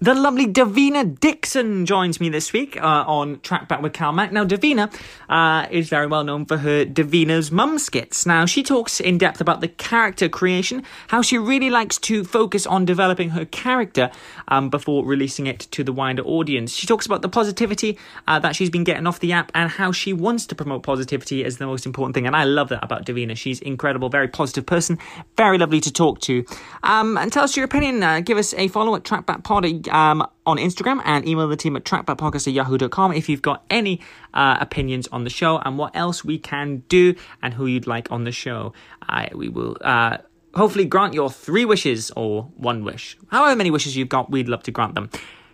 The 0.00 0.14
lovely 0.14 0.46
Davina 0.46 1.18
Dickson 1.18 1.84
joins 1.84 2.20
me 2.20 2.28
this 2.28 2.52
week 2.52 2.80
uh, 2.80 3.04
on 3.08 3.40
Track 3.40 3.66
Back 3.66 3.82
with 3.82 3.92
Cal 3.92 4.12
Mac. 4.12 4.30
Now, 4.30 4.44
Davina 4.44 4.94
uh, 5.28 5.66
is 5.72 5.88
very 5.88 6.06
well 6.06 6.22
known 6.22 6.46
for 6.46 6.58
her 6.58 6.84
Davina's 6.84 7.50
Mum 7.50 7.80
skits. 7.80 8.24
Now, 8.24 8.46
she 8.46 8.62
talks 8.62 9.00
in 9.00 9.18
depth 9.18 9.40
about 9.40 9.60
the 9.60 9.66
character 9.66 10.28
creation, 10.28 10.84
how 11.08 11.20
she 11.20 11.36
really 11.36 11.68
likes 11.68 11.98
to 11.98 12.22
focus 12.22 12.64
on 12.64 12.84
developing 12.84 13.30
her 13.30 13.44
character 13.44 14.12
um, 14.46 14.70
before 14.70 15.04
releasing 15.04 15.48
it 15.48 15.58
to 15.72 15.82
the 15.82 15.92
wider 15.92 16.22
audience. 16.22 16.72
She 16.74 16.86
talks 16.86 17.04
about 17.04 17.22
the 17.22 17.28
positivity 17.28 17.98
uh, 18.28 18.38
that 18.38 18.54
she's 18.54 18.70
been 18.70 18.84
getting 18.84 19.04
off 19.04 19.18
the 19.18 19.32
app 19.32 19.50
and 19.52 19.68
how 19.68 19.90
she 19.90 20.12
wants 20.12 20.46
to 20.46 20.54
promote 20.54 20.84
positivity 20.84 21.44
as 21.44 21.56
the 21.56 21.66
most 21.66 21.86
important 21.86 22.14
thing. 22.14 22.28
And 22.28 22.36
I 22.36 22.44
love 22.44 22.68
that 22.68 22.84
about 22.84 23.04
Davina. 23.04 23.36
She's 23.36 23.58
incredible, 23.62 24.10
very 24.10 24.28
positive 24.28 24.64
person, 24.64 24.96
very 25.36 25.58
lovely 25.58 25.80
to 25.80 25.92
talk 25.92 26.20
to. 26.20 26.44
Um, 26.84 27.18
and 27.18 27.32
tell 27.32 27.42
us 27.42 27.56
your 27.56 27.64
opinion. 27.64 28.00
Uh, 28.00 28.20
give 28.20 28.38
us 28.38 28.54
a 28.54 28.68
follow 28.68 28.94
at 28.94 29.02
Track 29.02 29.26
Back 29.26 29.42
Pod 29.42 29.87
um, 29.90 30.26
on 30.46 30.56
Instagram 30.58 31.00
and 31.04 31.26
email 31.26 31.48
the 31.48 31.56
team 31.56 31.76
at 31.76 31.84
trackbackpodcast 31.84 32.46
at 32.48 32.52
yahoo.com 32.52 33.12
if 33.12 33.28
you've 33.28 33.42
got 33.42 33.64
any 33.70 34.00
uh, 34.34 34.56
opinions 34.60 35.08
on 35.08 35.24
the 35.24 35.30
show 35.30 35.58
and 35.58 35.78
what 35.78 35.94
else 35.94 36.24
we 36.24 36.38
can 36.38 36.82
do 36.88 37.14
and 37.42 37.54
who 37.54 37.66
you'd 37.66 37.86
like 37.86 38.10
on 38.10 38.24
the 38.24 38.32
show. 38.32 38.72
Uh, 39.08 39.26
we 39.34 39.48
will 39.48 39.76
uh, 39.80 40.18
hopefully 40.54 40.84
grant 40.84 41.14
your 41.14 41.30
three 41.30 41.64
wishes 41.64 42.10
or 42.16 42.44
one 42.56 42.84
wish. 42.84 43.16
However 43.28 43.56
many 43.56 43.70
wishes 43.70 43.96
you've 43.96 44.08
got, 44.08 44.30
we'd 44.30 44.48
love 44.48 44.62
to 44.64 44.70
grant 44.70 44.94
them. 44.94 45.10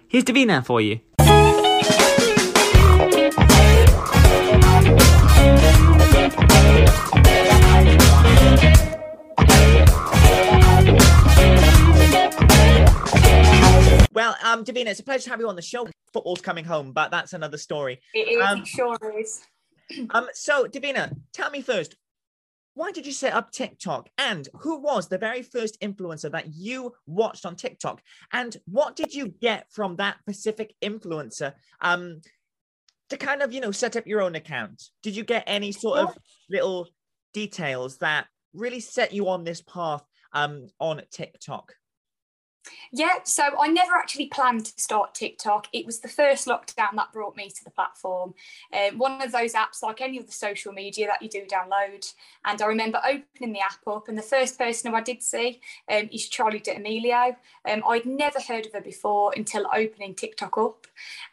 Here's 0.08 0.24
Davina 0.24 0.64
for 0.64 0.80
you. 0.80 1.00
Well, 14.24 14.36
um, 14.42 14.64
Davina, 14.64 14.86
it's 14.86 15.00
a 15.00 15.04
pleasure 15.04 15.24
to 15.24 15.30
have 15.30 15.40
you 15.40 15.50
on 15.50 15.56
the 15.56 15.60
show. 15.60 15.86
Football's 16.14 16.40
coming 16.40 16.64
home, 16.64 16.92
but 16.92 17.10
that's 17.10 17.34
another 17.34 17.58
story. 17.58 18.00
It 18.14 18.20
is, 18.20 18.42
Um, 18.42 18.60
it 18.60 18.66
sure 18.66 19.20
is. 19.20 19.42
Um, 20.10 20.28
so, 20.32 20.64
Davina, 20.64 21.14
tell 21.34 21.50
me 21.50 21.60
first, 21.60 21.94
why 22.72 22.90
did 22.90 23.04
you 23.04 23.12
set 23.12 23.34
up 23.34 23.52
TikTok? 23.52 24.08
And 24.16 24.48
who 24.54 24.78
was 24.78 25.08
the 25.08 25.18
very 25.18 25.42
first 25.42 25.78
influencer 25.82 26.32
that 26.32 26.54
you 26.54 26.94
watched 27.06 27.44
on 27.44 27.54
TikTok? 27.54 28.00
And 28.32 28.56
what 28.64 28.96
did 28.96 29.12
you 29.12 29.28
get 29.28 29.70
from 29.70 29.96
that 29.96 30.16
specific 30.20 30.74
influencer 30.82 31.52
um, 31.82 32.22
to 33.10 33.18
kind 33.18 33.42
of, 33.42 33.52
you 33.52 33.60
know, 33.60 33.72
set 33.72 33.94
up 33.94 34.06
your 34.06 34.22
own 34.22 34.36
account? 34.36 34.84
Did 35.02 35.14
you 35.14 35.22
get 35.22 35.44
any 35.46 35.70
sort 35.70 35.98
of 35.98 36.16
little 36.48 36.88
details 37.34 37.98
that 37.98 38.26
really 38.54 38.80
set 38.80 39.12
you 39.12 39.28
on 39.28 39.44
this 39.44 39.60
path 39.60 40.02
um, 40.32 40.68
on 40.80 41.02
TikTok? 41.10 41.74
Yeah, 42.92 43.18
so 43.24 43.42
I 43.60 43.68
never 43.68 43.94
actually 43.94 44.26
planned 44.26 44.66
to 44.66 44.80
start 44.80 45.14
TikTok. 45.14 45.68
It 45.72 45.84
was 45.84 46.00
the 46.00 46.08
first 46.08 46.46
lockdown 46.46 46.94
that 46.96 47.12
brought 47.12 47.36
me 47.36 47.50
to 47.50 47.64
the 47.64 47.70
platform. 47.70 48.34
Um, 48.72 48.98
one 48.98 49.20
of 49.20 49.32
those 49.32 49.52
apps, 49.52 49.82
like 49.82 50.00
any 50.00 50.18
of 50.18 50.26
the 50.26 50.32
social 50.32 50.72
media 50.72 51.06
that 51.08 51.20
you 51.20 51.28
do 51.28 51.44
download. 51.46 52.12
And 52.44 52.62
I 52.62 52.66
remember 52.66 53.00
opening 53.04 53.52
the 53.52 53.60
app 53.60 53.86
up, 53.86 54.08
and 54.08 54.16
the 54.16 54.22
first 54.22 54.58
person 54.58 54.90
who 54.90 54.96
I 54.96 55.02
did 55.02 55.22
see 55.22 55.60
um, 55.90 56.08
is 56.12 56.30
Charli 56.30 56.62
D'Amelio. 56.62 57.36
Um, 57.68 57.82
I'd 57.86 58.06
never 58.06 58.40
heard 58.40 58.66
of 58.66 58.72
her 58.72 58.80
before 58.80 59.32
until 59.36 59.66
opening 59.74 60.14
TikTok 60.14 60.56
up. 60.56 60.86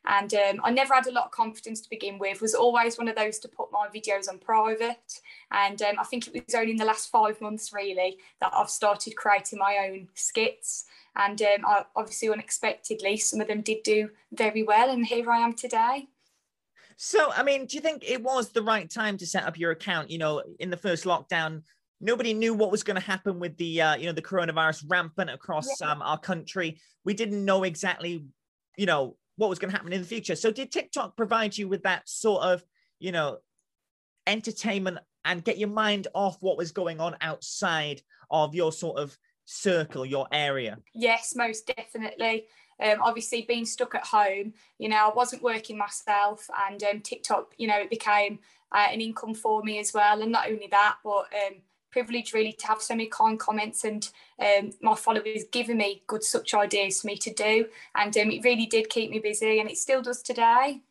And 0.06 0.34
um, 0.34 0.62
I 0.64 0.72
never 0.72 0.96
had 0.96 1.08
a 1.08 1.12
lot 1.12 1.26
of 1.26 1.32
confidence 1.32 1.82
to 1.82 1.90
begin 1.90 2.18
with, 2.18 2.42
was 2.42 2.56
always 2.56 2.98
one 2.98 3.08
of 3.08 3.16
those 3.16 3.40
to 3.40 3.48
put 3.48 3.72
my 3.72 3.88
videos 3.94 4.28
on 4.28 4.40
private. 4.40 5.22
And 5.52 5.82
um, 5.82 5.96
I 6.00 6.04
think 6.04 6.28
it 6.28 6.44
was 6.46 6.56
only 6.56 6.72
in 6.72 6.78
the 6.78 6.86
last 6.86 7.12
five 7.12 7.40
months, 7.40 7.72
really, 7.72 8.18
that 8.40 8.52
I've 8.54 8.70
started 8.70 9.16
creating 9.16 9.60
my 9.60 9.78
own 9.88 10.08
skits 10.16 10.86
and 11.16 11.42
um, 11.42 11.66
obviously 11.96 12.30
unexpectedly 12.30 13.18
some 13.18 13.42
of 13.42 13.48
them 13.48 13.62
did 13.62 13.84
do 13.84 14.10
very 14.32 14.64
well 14.64 14.90
and 14.90 15.06
here 15.06 15.30
i 15.32 15.40
am 15.40 15.54
today 15.54 16.08
So, 16.98 17.32
I 17.32 17.42
mean, 17.42 17.66
do 17.66 17.76
you 17.76 17.82
think 17.82 18.04
it 18.08 18.22
was 18.22 18.52
the 18.52 18.62
right 18.62 18.88
time 18.88 19.18
to 19.18 19.26
set 19.26 19.44
up 19.46 19.58
your 19.58 19.72
account? 19.72 20.12
You 20.12 20.20
know, 20.20 20.44
in 20.60 20.70
the 20.70 20.78
first 20.78 21.06
lockdown, 21.06 21.64
nobody 22.00 22.32
knew 22.34 22.54
what 22.54 22.70
was 22.72 22.84
going 22.84 23.00
to 23.00 23.02
happen 23.14 23.40
with 23.40 23.58
the, 23.58 23.82
uh, 23.82 23.96
you 23.96 24.06
know, 24.06 24.12
the 24.12 24.22
coronavirus 24.22 24.84
rampant 24.88 25.32
across 25.32 25.68
Yeah. 25.82 25.92
um, 25.92 26.04
our 26.04 26.20
country. 26.20 26.80
We 27.04 27.16
didn't 27.16 27.44
know 27.44 27.64
exactly, 27.64 28.24
you 28.78 28.86
know, 28.86 29.18
what 29.38 29.50
was 29.50 29.58
going 29.58 29.72
to 29.72 29.78
happen 29.78 29.94
in 29.94 30.02
the 30.02 30.08
future. 30.08 30.36
So, 30.36 30.52
did 30.52 30.72
TikTok 30.72 31.18
provide 31.18 31.58
you 31.58 31.68
with 31.68 31.82
that 31.84 32.08
sort 32.08 32.44
of, 32.44 32.64
you 33.00 33.12
know, 33.12 33.40
entertainment 34.28 35.00
and 35.26 35.44
get 35.44 35.58
your 35.58 35.70
mind 35.70 36.08
off 36.14 36.38
what 36.42 36.58
was 36.58 36.72
going 36.72 37.00
on 37.00 37.16
outside 37.22 38.02
of 38.30 38.54
your 38.54 38.72
sort 38.72 39.00
of 39.00 39.18
circle, 39.52 40.06
your 40.06 40.28
area? 40.32 40.78
yes 40.94 41.36
most 41.36 41.68
definitely 41.76 42.46
um, 42.84 42.98
obviously 43.02 43.44
being 43.48 43.66
stuck 43.66 43.94
at 43.96 44.06
home 44.06 44.54
you 44.80 44.90
know 44.90 44.98
i 44.98 45.12
wasn't 45.14 45.42
working 45.44 45.78
myself 45.78 46.50
and 46.68 46.84
um, 46.84 47.00
tiktok 47.02 47.54
you 47.58 47.68
know 47.68 47.78
it 47.78 47.90
became 47.90 48.40
uh, 48.72 48.88
an 48.92 49.02
income 49.02 49.34
for 49.34 49.62
me 49.64 49.80
as 49.80 49.94
well 49.94 50.22
and 50.22 50.32
not 50.32 50.48
only 50.48 50.68
that 50.72 50.96
but 51.04 51.26
um, 51.34 51.56
privileged 51.92 52.34
really 52.34 52.54
to 52.54 52.68
have 52.68 52.82
so 52.82 52.96
many 52.96 53.10
kind 53.10 53.40
comments 53.40 53.84
and 53.84 54.10
um, 54.40 54.72
my 54.82 54.96
followers 54.96 55.44
giving 55.52 55.78
me 55.78 56.02
good 56.08 56.24
such 56.24 56.54
ideas 56.54 57.02
for 57.02 57.08
me 57.08 57.18
to 57.18 57.34
do 57.34 57.66
and 57.96 58.18
um, 58.18 58.32
it 58.32 58.44
really 58.44 58.66
did 58.66 58.90
keep 58.90 59.12
me 59.12 59.20
busy 59.20 59.60
and 59.60 59.70
it 59.70 59.78
still 59.78 60.02
does 60.02 60.22
today 60.22 60.82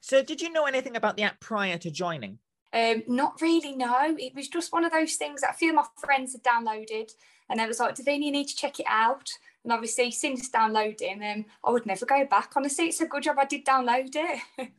So, 0.00 0.22
did 0.22 0.40
you 0.40 0.50
know 0.50 0.64
anything 0.64 0.96
about 0.96 1.16
the 1.16 1.22
app 1.22 1.40
prior 1.40 1.78
to 1.78 1.90
joining? 1.90 2.38
Um, 2.74 3.04
not 3.06 3.40
really, 3.40 3.76
no. 3.76 4.16
It 4.18 4.34
was 4.34 4.48
just 4.48 4.72
one 4.72 4.84
of 4.84 4.90
those 4.92 5.14
things 5.14 5.40
that 5.42 5.50
a 5.52 5.56
few 5.56 5.70
of 5.70 5.76
my 5.76 5.84
friends 5.96 6.32
had 6.32 6.42
downloaded, 6.42 7.12
and 7.48 7.60
they 7.60 7.66
was 7.66 7.78
like, 7.78 7.94
Davina, 7.94 8.24
you 8.24 8.32
need 8.32 8.48
to 8.48 8.56
check 8.56 8.80
it 8.80 8.86
out. 8.88 9.30
And 9.62 9.72
obviously, 9.72 10.10
since 10.10 10.48
downloading, 10.48 11.22
um, 11.22 11.44
I 11.64 11.70
would 11.70 11.86
never 11.86 12.04
go 12.04 12.24
back. 12.26 12.52
Honestly, 12.56 12.86
it's 12.86 13.00
a 13.00 13.06
good 13.06 13.22
job 13.22 13.36
I 13.38 13.44
did 13.44 13.64
download 13.64 14.10
it. 14.14 14.40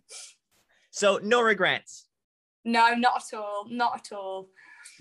So, 0.92 1.20
no 1.22 1.42
regrets. 1.42 2.06
no, 2.64 2.96
not 2.96 3.22
at 3.34 3.38
all. 3.38 3.66
Not 3.70 3.96
at 3.96 4.16
all. 4.16 4.48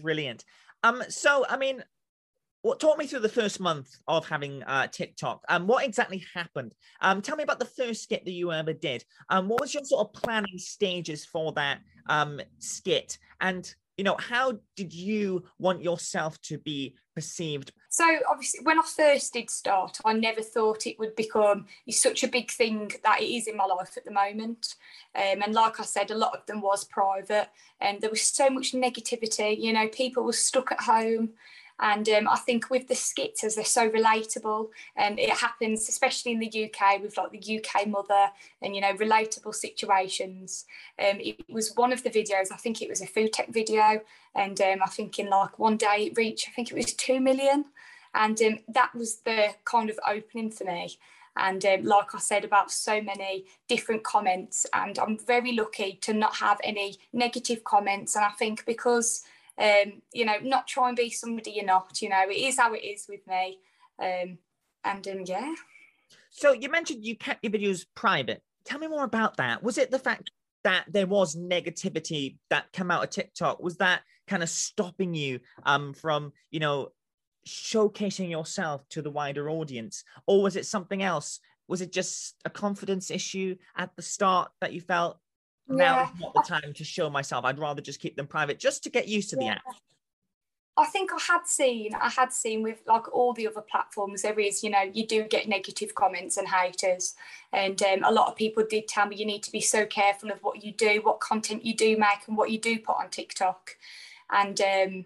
Brilliant. 0.00 0.44
Um, 0.82 1.04
so 1.08 1.46
I 1.48 1.56
mean, 1.56 1.84
what 2.64 2.80
talk 2.80 2.96
me 2.96 3.06
through 3.06 3.20
the 3.20 3.28
first 3.28 3.60
month 3.60 3.98
of 4.08 4.26
having 4.26 4.62
uh 4.62 4.86
TikTok? 4.86 5.44
Um, 5.50 5.66
what 5.66 5.84
exactly 5.84 6.24
happened? 6.32 6.74
Um, 7.02 7.20
tell 7.20 7.36
me 7.36 7.44
about 7.44 7.58
the 7.58 7.66
first 7.66 8.02
skit 8.02 8.24
that 8.24 8.32
you 8.32 8.52
ever 8.52 8.72
did. 8.72 9.04
Um, 9.28 9.48
what 9.48 9.60
was 9.60 9.74
your 9.74 9.84
sort 9.84 10.08
of 10.08 10.22
planning 10.22 10.56
stages 10.56 11.26
for 11.26 11.52
that 11.52 11.80
um 12.08 12.40
skit? 12.60 13.18
And 13.42 13.72
you 13.98 14.04
know, 14.04 14.16
how 14.18 14.58
did 14.76 14.94
you 14.94 15.44
want 15.58 15.82
yourself 15.82 16.40
to 16.42 16.58
be 16.58 16.96
perceived? 17.14 17.70
So 17.90 18.04
obviously, 18.28 18.60
when 18.64 18.78
I 18.78 18.82
first 18.82 19.34
did 19.34 19.50
start, 19.50 19.98
I 20.04 20.14
never 20.14 20.40
thought 20.40 20.86
it 20.86 20.98
would 20.98 21.14
become 21.14 21.66
such 21.90 22.24
a 22.24 22.28
big 22.28 22.50
thing 22.50 22.90
that 23.04 23.20
it 23.20 23.26
is 23.26 23.46
in 23.46 23.56
my 23.56 23.66
life 23.66 23.96
at 23.96 24.04
the 24.06 24.10
moment. 24.10 24.74
Um, 25.14 25.42
and 25.42 25.52
like 25.52 25.78
I 25.78 25.84
said, 25.84 26.10
a 26.10 26.16
lot 26.16 26.34
of 26.34 26.44
them 26.46 26.60
was 26.60 26.84
private, 26.84 27.50
and 27.80 28.00
there 28.00 28.10
was 28.10 28.22
so 28.22 28.48
much 28.48 28.72
negativity. 28.72 29.60
You 29.60 29.74
know, 29.74 29.86
people 29.88 30.24
were 30.24 30.32
stuck 30.32 30.72
at 30.72 30.80
home, 30.80 31.34
and 31.80 32.08
um, 32.08 32.28
I 32.28 32.36
think 32.36 32.70
with 32.70 32.88
the 32.88 32.94
skits, 32.94 33.42
as 33.44 33.56
they're 33.56 33.64
so 33.64 33.88
relatable, 33.90 34.68
and 34.96 35.18
it 35.18 35.30
happens 35.30 35.88
especially 35.88 36.32
in 36.32 36.38
the 36.38 36.70
UK 36.70 37.02
with 37.02 37.16
like 37.16 37.32
the 37.32 37.58
UK 37.58 37.88
mother, 37.88 38.28
and 38.62 38.74
you 38.74 38.80
know, 38.80 38.94
relatable 38.94 39.54
situations. 39.54 40.66
Um, 40.98 41.18
it 41.20 41.44
was 41.48 41.74
one 41.74 41.92
of 41.92 42.02
the 42.02 42.10
videos. 42.10 42.52
I 42.52 42.56
think 42.56 42.80
it 42.80 42.88
was 42.88 43.02
a 43.02 43.06
food 43.06 43.32
tech 43.32 43.52
video, 43.52 44.00
and 44.34 44.60
um, 44.60 44.80
I 44.84 44.88
think 44.88 45.18
in 45.18 45.28
like 45.30 45.58
one 45.58 45.76
day 45.76 46.06
it 46.06 46.16
reached. 46.16 46.48
I 46.48 46.52
think 46.52 46.70
it 46.70 46.76
was 46.76 46.92
two 46.92 47.20
million 47.20 47.66
and 48.14 48.40
um, 48.42 48.58
that 48.68 48.94
was 48.94 49.16
the 49.24 49.48
kind 49.64 49.90
of 49.90 49.98
opening 50.08 50.50
for 50.50 50.64
me 50.64 50.98
and 51.36 51.64
um, 51.66 51.82
like 51.82 52.14
i 52.14 52.18
said 52.18 52.44
about 52.44 52.70
so 52.70 53.00
many 53.00 53.44
different 53.68 54.04
comments 54.04 54.66
and 54.72 54.98
i'm 54.98 55.18
very 55.18 55.52
lucky 55.52 55.98
to 56.00 56.12
not 56.12 56.36
have 56.36 56.58
any 56.62 56.96
negative 57.12 57.64
comments 57.64 58.14
and 58.14 58.24
i 58.24 58.30
think 58.30 58.64
because 58.64 59.24
um, 59.58 60.02
you 60.12 60.24
know 60.24 60.36
not 60.42 60.66
try 60.66 60.88
and 60.88 60.96
be 60.96 61.10
somebody 61.10 61.52
you're 61.52 61.64
not 61.64 62.00
you 62.02 62.08
know 62.08 62.22
it 62.28 62.36
is 62.36 62.58
how 62.58 62.72
it 62.74 62.84
is 62.84 63.06
with 63.08 63.26
me 63.26 63.58
um, 64.02 64.38
and 64.84 65.08
um, 65.08 65.22
yeah 65.24 65.54
So 66.30 66.52
you 66.52 66.68
mentioned 66.68 67.04
you 67.04 67.16
kept 67.16 67.44
your 67.44 67.52
videos 67.52 67.86
private. 67.94 68.42
Tell 68.64 68.78
me 68.78 68.88
more 68.88 69.04
about 69.04 69.36
that. 69.36 69.62
Was 69.62 69.78
it 69.78 69.90
the 69.90 69.98
fact 69.98 70.30
that 70.64 70.84
there 70.88 71.06
was 71.06 71.36
negativity 71.36 72.38
that 72.50 72.72
came 72.72 72.90
out 72.90 73.04
of 73.04 73.10
TikTok? 73.10 73.62
Was 73.62 73.76
that 73.76 74.02
kind 74.26 74.42
of 74.42 74.48
stopping 74.48 75.14
you 75.14 75.40
um 75.64 75.94
from, 75.94 76.32
you 76.50 76.60
know, 76.60 76.88
showcasing 77.46 78.30
yourself 78.30 78.82
to 78.90 79.02
the 79.02 79.10
wider 79.10 79.48
audience? 79.48 80.02
Or 80.26 80.42
was 80.42 80.56
it 80.56 80.66
something 80.66 81.02
else? 81.02 81.40
Was 81.68 81.80
it 81.80 81.92
just 81.92 82.34
a 82.44 82.50
confidence 82.50 83.10
issue 83.10 83.56
at 83.76 83.94
the 83.96 84.02
start 84.02 84.50
that 84.60 84.72
you 84.72 84.80
felt 84.80 85.18
now 85.68 86.00
Yeah. 86.00 86.12
is 86.12 86.20
not 86.20 86.34
the 86.34 86.42
time 86.42 86.72
to 86.74 86.84
show 86.84 87.10
myself? 87.10 87.44
I'd 87.44 87.58
rather 87.58 87.80
just 87.80 88.00
keep 88.00 88.16
them 88.16 88.26
private 88.26 88.58
just 88.58 88.82
to 88.84 88.90
get 88.90 89.08
used 89.08 89.30
to 89.30 89.36
the 89.36 89.48
app. 89.48 89.62
I 90.76 90.86
think 90.86 91.12
I 91.12 91.20
had 91.20 91.46
seen, 91.46 91.94
I 91.94 92.08
had 92.08 92.32
seen 92.32 92.62
with 92.62 92.82
like 92.86 93.14
all 93.14 93.32
the 93.32 93.46
other 93.46 93.60
platforms, 93.60 94.22
there 94.22 94.38
is, 94.40 94.64
you 94.64 94.70
know, 94.70 94.82
you 94.82 95.06
do 95.06 95.22
get 95.22 95.48
negative 95.48 95.94
comments 95.94 96.36
and 96.36 96.48
haters. 96.48 97.14
And 97.52 97.80
um, 97.82 98.02
a 98.02 98.10
lot 98.10 98.28
of 98.28 98.34
people 98.34 98.64
did 98.68 98.88
tell 98.88 99.06
me 99.06 99.14
you 99.16 99.24
need 99.24 99.44
to 99.44 99.52
be 99.52 99.60
so 99.60 99.86
careful 99.86 100.32
of 100.32 100.40
what 100.42 100.64
you 100.64 100.72
do, 100.72 101.00
what 101.04 101.20
content 101.20 101.64
you 101.64 101.76
do 101.76 101.96
make, 101.96 102.26
and 102.26 102.36
what 102.36 102.50
you 102.50 102.58
do 102.58 102.80
put 102.80 102.96
on 102.96 103.08
TikTok. 103.08 103.76
And 104.30 104.60
um, 104.60 105.04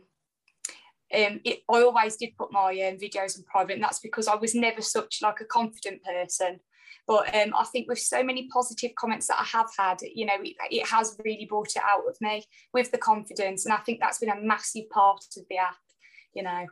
um, 1.14 1.40
it, 1.44 1.64
I 1.68 1.82
always 1.82 2.16
did 2.16 2.36
put 2.38 2.50
my 2.50 2.70
um, 2.70 2.96
videos 2.96 3.36
in 3.36 3.44
private, 3.44 3.74
and 3.74 3.82
that's 3.82 4.00
because 4.00 4.26
I 4.26 4.36
was 4.36 4.54
never 4.54 4.80
such 4.80 5.20
like 5.20 5.40
a 5.42 5.44
confident 5.44 6.02
person. 6.02 6.60
But 7.08 7.34
um, 7.34 7.54
I 7.58 7.64
think 7.64 7.88
with 7.88 7.98
so 7.98 8.22
many 8.22 8.48
positive 8.52 8.90
comments 8.94 9.28
that 9.28 9.40
I 9.40 9.44
have 9.44 9.70
had, 9.78 9.96
you 10.14 10.26
know, 10.26 10.34
it, 10.42 10.54
it, 10.70 10.86
has 10.86 11.16
really 11.24 11.46
brought 11.46 11.74
it 11.74 11.82
out 11.82 12.06
of 12.06 12.14
me 12.20 12.44
with 12.74 12.90
the 12.90 12.98
confidence, 12.98 13.64
and 13.64 13.72
I 13.72 13.78
think 13.78 13.98
that's 13.98 14.18
been 14.18 14.28
a 14.28 14.40
massive 14.40 14.90
part 14.90 15.24
of 15.38 15.44
the 15.48 15.56
app. 15.56 15.76
You 16.34 16.42
know. 16.42 16.66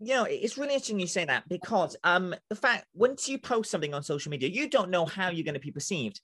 You 0.00 0.14
know, 0.14 0.24
it's 0.24 0.58
really 0.58 0.74
interesting 0.74 1.00
you 1.00 1.08
say 1.08 1.24
that 1.24 1.48
because 1.48 1.96
um, 2.04 2.34
the 2.50 2.54
fact 2.54 2.84
once 2.94 3.28
you 3.28 3.38
post 3.38 3.70
something 3.70 3.94
on 3.94 4.02
social 4.02 4.30
media, 4.30 4.50
you 4.50 4.68
don't 4.68 4.90
know 4.90 5.06
how 5.06 5.30
you're 5.30 5.44
going 5.44 5.54
to 5.54 5.60
be 5.60 5.72
perceived. 5.72 6.20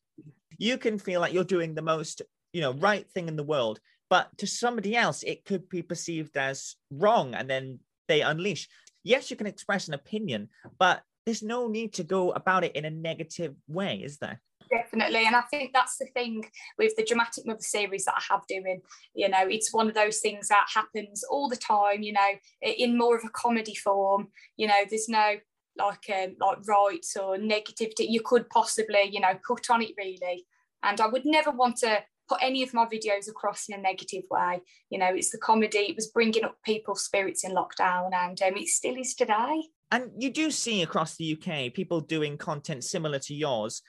You 0.59 0.77
can 0.77 0.99
feel 0.99 1.21
like 1.21 1.33
you're 1.33 1.43
doing 1.43 1.75
the 1.75 1.83
most, 1.83 2.23
you 2.53 2.61
know, 2.61 2.75
right 2.75 3.11
thing 3.11 3.27
in 3.29 3.35
the 3.35 3.43
world, 3.43 3.81
but 4.11 4.29
to 4.39 4.47
somebody 4.47 4.95
else, 4.95 5.23
it 5.23 5.45
could 5.47 5.69
be 5.71 5.83
perceived 5.83 6.37
as 6.37 6.77
wrong, 6.91 7.35
and 7.35 7.49
then 7.49 7.81
they 8.09 8.21
unleash. 8.21 8.69
Yes, 9.03 9.31
you 9.31 9.37
can 9.37 9.47
express 9.47 9.89
an 9.89 9.95
opinion, 9.95 10.51
but 10.79 11.03
there's 11.25 11.43
no 11.43 11.69
need 11.69 11.95
to 11.95 12.05
go 12.05 12.33
about 12.33 12.65
it 12.65 12.77
in 12.77 12.85
a 12.85 12.91
negative 12.91 13.55
way, 13.69 14.01
is 14.03 14.19
there? 14.19 14.41
Definitely. 14.71 15.27
And 15.27 15.37
I 15.37 15.43
think 15.43 15.73
that's 15.73 15.99
the 15.99 16.07
thing 16.07 16.45
with 16.79 16.97
the 16.97 17.05
Dramatic 17.05 17.47
Mother 17.47 17.61
series 17.61 18.05
that 18.07 18.17
I 18.17 18.23
have 18.33 18.47
doing. 18.49 18.81
You 19.15 19.29
know, 19.29 19.47
it's 19.47 19.73
one 19.73 19.89
of 19.89 19.95
those 19.95 20.21
things 20.21 20.49
that 20.49 20.67
happens 20.73 21.23
all 21.25 21.49
the 21.49 21.57
time, 21.57 22.03
you 22.03 22.13
know, 22.13 22.31
in 22.63 22.99
more 22.99 23.17
of 23.17 23.25
a 23.25 23.31
comedy 23.31 23.75
form. 23.75 24.29
You 24.57 24.69
know, 24.69 24.85
there's 24.89 25.09
no 25.09 25.37
like 25.77 26.09
um, 26.09 26.37
like 26.41 26.67
rights 26.69 27.17
or 27.17 27.37
negativity 27.37 28.09
you 28.09 28.21
could 28.25 28.49
possibly, 28.49 29.11
you 29.11 29.21
know, 29.21 29.39
put 29.47 29.71
on 29.71 29.83
it 29.83 29.93
really. 29.99 30.47
And 30.83 31.01
I 31.01 31.07
would 31.07 31.25
never 31.25 31.51
want 31.51 31.77
to 31.79 32.03
put 32.29 32.39
any 32.43 32.63
of 32.63 32.75
my 32.75 32.87
videos 32.87 33.29
across 33.29 33.69
in 33.69 33.79
a 33.79 33.83
negative 33.83 34.25
way. 34.31 34.61
You 34.91 34.99
know, 34.99 35.11
it's 35.15 35.31
the 35.31 35.39
comedy, 35.39 35.79
it 35.79 35.97
was 35.97 36.09
bringing 36.09 36.45
up 36.45 36.57
people's 36.65 37.05
spirits 37.05 37.45
in 37.45 37.53
lockdown, 37.53 38.11
and 38.15 38.41
um, 38.41 38.57
it 38.57 38.69
still 38.69 38.97
is 38.97 39.15
today. 39.15 39.63
And 39.91 40.11
you 40.19 40.31
do 40.31 40.51
see 40.51 40.83
across 40.83 41.17
the 41.17 41.37
UK 41.37 41.73
people 41.73 42.01
doing 42.01 42.37
content 42.37 42.85
similar 42.85 43.19
to 43.21 43.35
yours. 43.35 43.83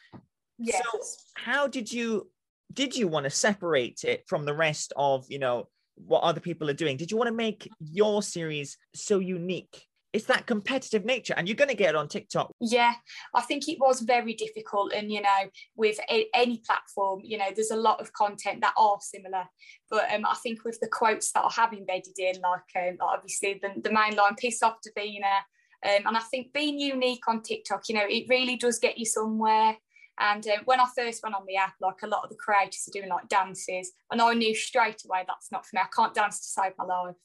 Yes. 0.57 0.83
So 0.83 0.99
how 1.35 1.67
did 1.67 1.91
you 1.91 2.29
did 2.73 2.95
you 2.95 3.07
want 3.07 3.25
to 3.25 3.29
separate 3.29 4.03
it 4.03 4.23
from 4.27 4.45
the 4.45 4.53
rest 4.53 4.93
of 4.95 5.25
you 5.29 5.39
know 5.39 5.67
what 5.95 6.23
other 6.23 6.41
people 6.41 6.69
are 6.69 6.73
doing? 6.73 6.97
Did 6.97 7.11
you 7.11 7.17
want 7.17 7.29
to 7.29 7.33
make 7.33 7.69
your 7.79 8.21
series 8.21 8.77
so 8.93 9.19
unique 9.19 9.85
it's 10.15 10.25
that 10.25 10.45
competitive 10.45 11.03
nature 11.03 11.33
and 11.35 11.45
you're 11.45 11.57
going 11.57 11.69
to 11.69 11.75
get 11.75 11.89
it 11.89 11.95
on 11.95 12.07
tiktok 12.07 12.49
yeah 12.61 12.93
i 13.33 13.41
think 13.41 13.67
it 13.67 13.77
was 13.79 13.99
very 13.99 14.33
difficult 14.33 14.93
and 14.93 15.11
you 15.11 15.21
know 15.21 15.49
with 15.75 15.99
a, 16.09 16.25
any 16.33 16.61
platform 16.65 17.19
you 17.21 17.37
know 17.37 17.47
there's 17.53 17.71
a 17.71 17.75
lot 17.75 17.99
of 17.99 18.13
content 18.13 18.61
that 18.61 18.73
are 18.77 18.97
similar 19.01 19.43
but 19.89 20.09
um, 20.13 20.25
i 20.25 20.35
think 20.41 20.63
with 20.63 20.79
the 20.79 20.87
quotes 20.87 21.33
that 21.33 21.43
i 21.43 21.51
have 21.53 21.73
embedded 21.73 22.17
in 22.17 22.35
like 22.41 22.87
um, 22.87 22.95
obviously 23.01 23.59
the, 23.61 23.81
the 23.81 23.91
main 23.91 24.15
line 24.15 24.35
piss 24.37 24.63
off 24.63 24.77
Davina 24.87 25.41
um, 25.85 26.07
and 26.07 26.17
i 26.17 26.21
think 26.21 26.51
being 26.53 26.79
unique 26.79 27.27
on 27.27 27.41
tiktok 27.41 27.87
you 27.87 27.95
know 27.95 28.05
it 28.07 28.25
really 28.29 28.55
does 28.55 28.79
get 28.79 28.97
you 28.97 29.05
somewhere 29.05 29.77
and 30.19 30.45
um, 30.47 30.59
when 30.65 30.79
I 30.79 30.85
first 30.95 31.21
went 31.23 31.35
on 31.35 31.45
the 31.45 31.57
app, 31.57 31.73
like 31.81 32.01
a 32.03 32.07
lot 32.07 32.23
of 32.23 32.29
the 32.29 32.37
creators 32.37 32.87
are 32.87 32.97
doing 32.97 33.09
like 33.09 33.27
dances, 33.27 33.91
and 34.09 34.21
I 34.21 34.33
knew 34.33 34.55
straight 34.55 35.03
away 35.05 35.25
that's 35.27 35.51
not 35.51 35.65
for 35.65 35.75
me. 35.75 35.81
I 35.81 35.87
can't 35.93 36.13
dance 36.13 36.39
to 36.39 36.47
save 36.47 36.71
my 36.77 36.85
life. 36.85 37.15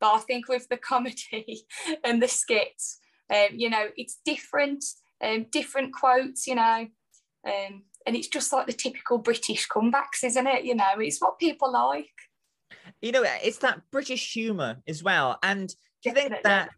But 0.00 0.14
I 0.14 0.18
think 0.18 0.48
with 0.48 0.68
the 0.68 0.76
comedy 0.76 1.66
and 2.04 2.22
the 2.22 2.28
skits, 2.28 3.00
um, 3.34 3.48
you 3.52 3.68
know, 3.68 3.88
it's 3.96 4.20
different, 4.24 4.84
um, 5.22 5.46
different 5.50 5.92
quotes, 5.92 6.46
you 6.46 6.54
know, 6.54 6.86
um, 7.46 7.82
and 8.06 8.14
it's 8.14 8.28
just 8.28 8.52
like 8.52 8.66
the 8.66 8.72
typical 8.72 9.18
British 9.18 9.66
comebacks, 9.68 10.22
isn't 10.22 10.46
it? 10.46 10.64
You 10.64 10.76
know, 10.76 10.92
it's 10.98 11.18
what 11.18 11.40
people 11.40 11.72
like. 11.72 12.06
You 13.02 13.10
know, 13.10 13.24
it's 13.24 13.58
that 13.58 13.80
British 13.90 14.32
humour 14.32 14.76
as 14.86 15.02
well. 15.02 15.38
And 15.42 15.68
do 15.68 15.74
you 16.10 16.14
Definitely. 16.14 16.34
think 16.34 16.44
that 16.44 16.70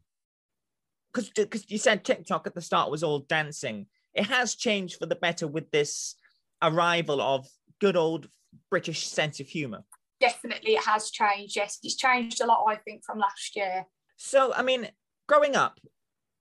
because 1.35 1.71
you 1.71 1.79
said 1.79 2.05
TikTok 2.05 2.47
at 2.47 2.55
the 2.55 2.63
start 2.63 2.91
was 2.91 3.03
all 3.03 3.21
dancing? 3.21 3.87
it 4.19 4.27
has 4.27 4.55
changed 4.55 4.99
for 4.99 5.07
the 5.07 5.15
better 5.15 5.47
with 5.47 5.71
this 5.71 6.17
arrival 6.63 7.21
of 7.21 7.47
good 7.81 7.97
old 7.97 8.29
British 8.71 9.07
sense 9.07 9.41
of 9.41 9.47
humour. 9.47 9.85
Definitely, 10.21 10.73
it 10.73 10.85
has 10.85 11.11
changed. 11.11 11.55
Yes, 11.55 11.79
it's 11.83 11.95
changed 11.95 12.41
a 12.41 12.47
lot. 12.47 12.65
I 12.69 12.77
think 12.77 13.05
from 13.05 13.19
last 13.19 13.55
year. 13.55 13.87
So, 14.17 14.53
I 14.53 14.63
mean, 14.63 14.89
growing 15.29 15.55
up, 15.55 15.79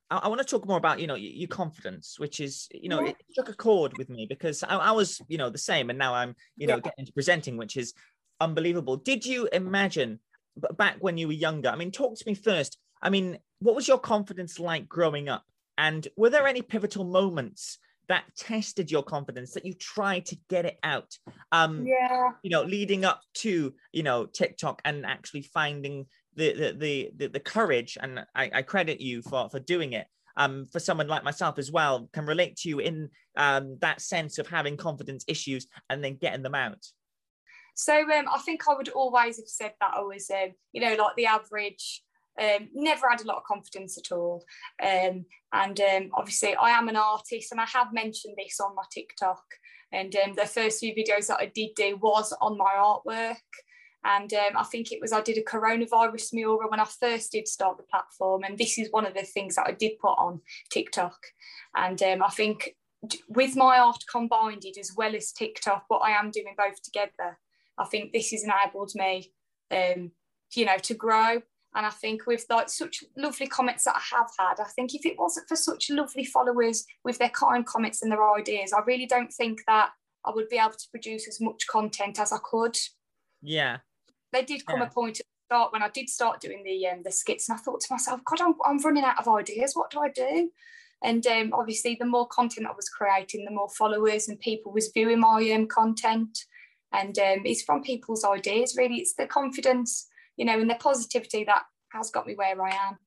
I, 0.09 0.17
I 0.17 0.27
want 0.27 0.39
to 0.39 0.45
talk 0.45 0.67
more 0.67 0.77
about 0.77 0.99
you 0.99 1.05
know 1.05 1.15
your 1.15 1.47
confidence, 1.47 2.15
which 2.17 2.39
is 2.39 2.67
you 2.71 2.89
know 2.89 3.01
yeah. 3.01 3.09
it 3.09 3.17
struck 3.29 3.49
a 3.49 3.53
chord 3.53 3.95
with 3.97 4.09
me 4.09 4.25
because 4.27 4.63
I, 4.63 4.77
I, 4.77 4.91
was 4.91 5.21
you 5.27 5.37
know 5.37 5.51
the 5.51 5.59
same, 5.59 5.91
and 5.91 5.99
now 5.99 6.15
I'm 6.15 6.35
you 6.55 6.65
know 6.65 6.75
yeah. 6.75 6.81
getting 6.81 6.99
into 6.99 7.13
presenting, 7.13 7.57
which 7.57 7.77
is 7.77 7.93
unbelievable. 8.39 8.97
Did 8.97 9.23
you 9.25 9.47
imagine 9.53 10.19
back 10.75 10.97
when 10.99 11.19
you 11.19 11.27
were 11.27 11.33
younger? 11.33 11.69
I 11.69 11.75
mean, 11.75 11.91
talk 11.91 12.17
to 12.17 12.23
me 12.25 12.33
first. 12.33 12.79
I 12.99 13.11
mean, 13.11 13.37
what 13.59 13.75
was 13.75 13.87
your 13.87 13.99
confidence 13.99 14.59
like 14.59 14.87
growing 14.87 15.29
up? 15.29 15.43
And 15.77 16.07
were 16.17 16.29
there 16.29 16.47
any 16.47 16.61
pivotal 16.61 17.03
moments 17.03 17.77
that 18.07 18.23
tested 18.37 18.89
your 18.89 19.03
confidence 19.03 19.51
that 19.53 19.65
you 19.65 19.73
tried 19.73 20.25
to 20.27 20.37
get 20.49 20.65
it 20.65 20.79
out? 20.83 21.17
Um, 21.51 21.85
yeah. 21.85 22.31
You 22.41 22.49
know, 22.49 22.63
leading 22.63 23.05
up 23.05 23.21
to 23.35 23.73
you 23.91 24.03
know 24.03 24.25
TikTok 24.25 24.81
and 24.85 25.05
actually 25.05 25.43
finding 25.43 26.05
the 26.35 26.53
the 26.53 26.77
the 26.77 27.11
the, 27.15 27.27
the 27.27 27.39
courage, 27.39 27.97
and 28.01 28.25
I, 28.35 28.51
I 28.53 28.61
credit 28.61 29.01
you 29.01 29.21
for 29.21 29.49
for 29.49 29.59
doing 29.59 29.93
it. 29.93 30.07
Um, 30.39 30.67
for 30.71 30.79
someone 30.79 31.07
like 31.07 31.23
myself 31.23 31.57
as 31.57 31.71
well, 31.71 32.07
can 32.13 32.27
relate 32.27 32.57
to 32.57 32.69
you 32.69 32.77
in 32.77 33.09
um, 33.37 33.79
that 33.81 34.01
sense 34.01 34.37
of 34.37 34.47
having 34.47 34.77
confidence 34.77 35.25
issues 35.27 35.65
and 35.89 36.03
then 36.03 36.15
getting 36.15 36.43
them 36.43 36.53
out. 36.53 36.85
So 37.73 38.01
um, 38.01 38.25
I 38.31 38.37
think 38.45 38.67
I 38.67 38.75
would 38.75 38.89
always 38.89 39.37
have 39.37 39.47
said 39.47 39.73
that 39.81 39.93
I 39.95 40.01
was, 40.01 40.29
um, 40.29 40.51
you 40.73 40.81
know, 40.81 40.93
like 40.93 41.15
the 41.15 41.25
average 41.25 42.03
um, 42.39 42.69
never 42.73 43.09
had 43.09 43.21
a 43.21 43.27
lot 43.27 43.37
of 43.37 43.43
confidence 43.43 43.97
at 43.97 44.15
all. 44.15 44.43
Um, 44.83 45.25
and 45.53 45.79
um, 45.79 46.09
obviously, 46.13 46.55
I 46.55 46.71
am 46.71 46.89
an 46.89 46.95
artist, 46.95 47.51
and 47.51 47.61
I 47.61 47.65
have 47.65 47.93
mentioned 47.93 48.35
this 48.37 48.59
on 48.59 48.75
my 48.75 48.83
TikTok. 48.91 49.43
And 49.91 50.15
um, 50.17 50.33
the 50.35 50.45
first 50.45 50.79
few 50.79 50.93
videos 50.93 51.27
that 51.27 51.39
I 51.39 51.51
did 51.53 51.69
do 51.75 51.97
was 52.01 52.33
on 52.41 52.57
my 52.57 52.73
artwork. 52.77 53.37
And 54.03 54.31
um, 54.33 54.57
I 54.57 54.63
think 54.63 54.91
it 54.91 54.99
was 55.01 55.11
I 55.11 55.21
did 55.21 55.37
a 55.37 55.43
coronavirus 55.43 56.33
mural 56.33 56.69
when 56.69 56.79
I 56.79 56.85
first 56.85 57.31
did 57.31 57.47
start 57.47 57.77
the 57.77 57.83
platform. 57.83 58.43
And 58.43 58.57
this 58.57 58.77
is 58.77 58.89
one 58.91 59.05
of 59.05 59.13
the 59.13 59.23
things 59.23 59.55
that 59.55 59.67
I 59.67 59.71
did 59.71 59.99
put 59.99 60.13
on 60.17 60.41
TikTok. 60.71 61.17
And 61.75 62.01
um, 62.03 62.21
I 62.21 62.29
think 62.29 62.75
with 63.29 63.55
my 63.55 63.79
art 63.79 64.03
combined, 64.11 64.65
it 64.65 64.77
as 64.77 64.91
well 64.95 65.15
as 65.15 65.31
TikTok, 65.31 65.85
what 65.87 65.99
I 65.99 66.11
am 66.11 66.31
doing 66.31 66.53
both 66.57 66.81
together, 66.83 67.37
I 67.77 67.85
think 67.85 68.11
this 68.11 68.31
has 68.31 68.43
enabled 68.43 68.91
me, 68.95 69.31
you 69.71 70.65
know, 70.65 70.77
to 70.77 70.93
grow 70.93 71.41
and 71.77 71.85
I 71.85 71.91
think 71.91 72.25
with 72.25 72.43
like 72.49 72.69
such 72.69 73.03
lovely 73.15 73.45
comments 73.45 73.83
that 73.83 73.95
I 73.95 74.15
have 74.15 74.31
had, 74.39 74.59
I 74.59 74.67
think 74.69 74.95
if 74.95 75.05
it 75.05 75.17
wasn't 75.17 75.47
for 75.47 75.55
such 75.55 75.91
lovely 75.91 76.25
followers 76.25 76.83
with 77.03 77.19
their 77.19 77.29
kind 77.29 77.63
comments 77.67 78.01
and 78.01 78.11
their 78.11 78.33
ideas, 78.33 78.73
I 78.73 78.81
really 78.87 79.05
don't 79.05 79.31
think 79.31 79.59
that 79.67 79.91
I 80.25 80.31
would 80.31 80.49
be 80.49 80.57
able 80.57 80.71
to 80.71 80.89
produce 80.89 81.27
as 81.27 81.39
much 81.39 81.67
content 81.67 82.19
as 82.19 82.33
I 82.33 82.39
could. 82.43 82.75
Yeah. 83.43 83.77
There 84.33 84.41
did 84.41 84.65
come 84.65 84.79
yeah. 84.79 84.87
a 84.87 84.89
point 84.89 85.19
at 85.19 85.25
the 85.27 85.55
start 85.55 85.71
when 85.71 85.83
I 85.83 85.89
did 85.89 86.09
start 86.09 86.41
doing 86.41 86.63
the 86.63 86.87
um, 86.87 87.03
the 87.03 87.11
skits, 87.11 87.47
and 87.47 87.59
I 87.59 87.61
thought 87.61 87.81
to 87.81 87.93
myself, 87.93 88.21
God, 88.25 88.41
I'm, 88.41 88.55
I'm 88.65 88.79
running 88.79 89.03
out 89.03 89.19
of 89.19 89.27
ideas. 89.27 89.73
What 89.75 89.91
do 89.91 89.99
I 89.99 90.09
do? 90.09 90.49
And 91.03 91.27
um, 91.27 91.51
obviously, 91.53 91.95
the 91.99 92.07
more 92.07 92.27
content 92.27 92.65
I 92.65 92.75
was 92.75 92.89
creating, 92.89 93.45
the 93.45 93.51
more 93.51 93.69
followers 93.69 94.27
and 94.27 94.39
people 94.39 94.71
was 94.71 94.89
viewing 94.91 95.19
my 95.19 95.47
um, 95.51 95.67
content. 95.67 96.39
And 96.91 97.19
um, 97.19 97.45
it's 97.45 97.61
from 97.61 97.83
people's 97.83 98.25
ideas, 98.25 98.75
really. 98.75 98.95
It's 98.95 99.13
the 99.13 99.27
confidence 99.27 100.07
you 100.37 100.45
know, 100.45 100.59
and 100.59 100.69
the 100.69 100.75
positivity 100.75 101.43
that 101.43 101.63
has 101.89 102.11
got 102.11 102.27
me 102.27 102.35
where 102.35 102.61
I 102.61 102.69
am. 102.69 102.97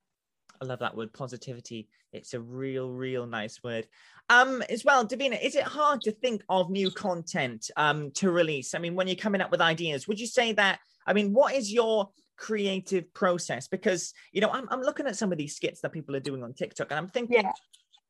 I 0.61 0.67
love 0.67 0.81
that 0.81 0.97
word 0.97 1.13
positivity. 1.13 1.89
It's 2.13 2.35
a 2.35 2.41
real, 2.41 2.91
real 2.91 3.27
nice 3.27 3.63
word. 3.63 3.87
Um, 4.29 4.63
as 4.69 4.85
well, 4.85 5.07
Davina, 5.07 5.43
is 5.43 5.55
it 5.55 5.63
hard 5.65 6.03
to 6.03 6.13
think 6.13 6.43
of 6.49 6.71
new 6.71 6.91
content 6.91 7.71
um 7.77 8.11
to 8.13 8.31
release? 8.31 8.75
I 8.75 8.79
mean, 8.79 8.95
when 8.95 9.07
you're 9.07 9.17
coming 9.17 9.41
up 9.41 9.51
with 9.51 9.61
ideas, 9.61 10.07
would 10.07 10.21
you 10.21 10.27
say 10.27 10.53
that? 10.55 10.81
I 11.07 11.13
mean, 11.13 11.33
what 11.33 11.55
is 11.55 11.73
your 11.73 12.11
creative 12.37 13.13
process? 13.15 13.69
Because 13.69 14.13
you 14.33 14.41
know, 14.41 14.51
I'm 14.51 14.69
I'm 14.71 14.83
looking 14.83 15.07
at 15.07 15.17
some 15.17 15.33
of 15.33 15.39
these 15.39 15.57
skits 15.57 15.81
that 15.81 15.93
people 15.93 16.15
are 16.15 16.21
doing 16.21 16.43
on 16.43 16.53
TikTok, 16.53 16.89
and 16.91 16.99
I'm 16.99 17.09
thinking, 17.09 17.43
yeah. 17.43 17.53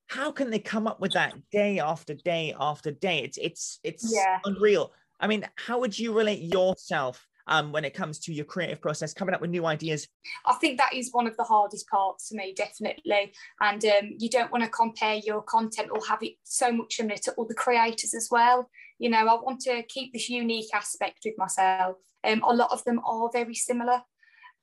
how 0.09 0.33
can 0.33 0.51
they 0.51 0.59
come 0.59 0.87
up 0.87 1.01
with 1.01 1.13
that 1.13 1.35
day 1.53 1.79
after 1.79 2.15
day 2.15 2.55
after 2.59 2.91
day? 2.91 3.21
It's 3.21 3.39
it's 3.39 3.79
it's 3.85 4.13
yeah. 4.13 4.39
unreal. 4.45 4.93
I 5.21 5.27
mean, 5.27 5.47
how 5.57 5.79
would 5.81 5.97
you 5.97 6.17
relate 6.17 6.41
yourself 6.41 7.29
um, 7.51 7.73
when 7.73 7.85
it 7.85 7.93
comes 7.93 8.19
to 8.21 8.33
your 8.33 8.47
creative 8.47 8.81
process, 8.81 9.13
coming 9.13 9.35
up 9.35 9.41
with 9.41 9.51
new 9.51 9.67
ideas? 9.67 10.09
I 10.47 10.55
think 10.55 10.79
that 10.79 10.95
is 10.95 11.11
one 11.13 11.27
of 11.27 11.37
the 11.37 11.45
hardest 11.45 11.89
parts 11.89 12.29
for 12.29 12.37
me, 12.37 12.55
definitely. 12.55 13.35
And 13.61 13.85
um, 13.85 14.15
you 14.19 14.31
don't 14.31 14.51
want 14.51 14.65
to 14.65 14.71
compare 14.71 15.17
your 15.17 15.43
content 15.43 15.91
or 15.93 16.01
have 16.09 16.23
it 16.23 16.35
so 16.45 16.73
much 16.73 16.95
similar 16.95 17.17
to 17.17 17.35
other 17.39 17.55
creators 17.55 18.15
as 18.15 18.29
well. 18.31 18.71
You 18.99 19.11
know, 19.11 19.19
I 19.19 19.35
want 19.35 19.61
to 19.63 19.83
keep 19.83 20.13
this 20.13 20.31
unique 20.31 20.73
aspect 20.73 21.21
with 21.25 21.35
myself. 21.37 21.97
Um, 22.25 22.43
a 22.43 22.55
lot 22.55 22.71
of 22.71 22.85
them 22.85 23.01
are 23.05 23.31
very 23.33 23.55
similar. 23.55 24.03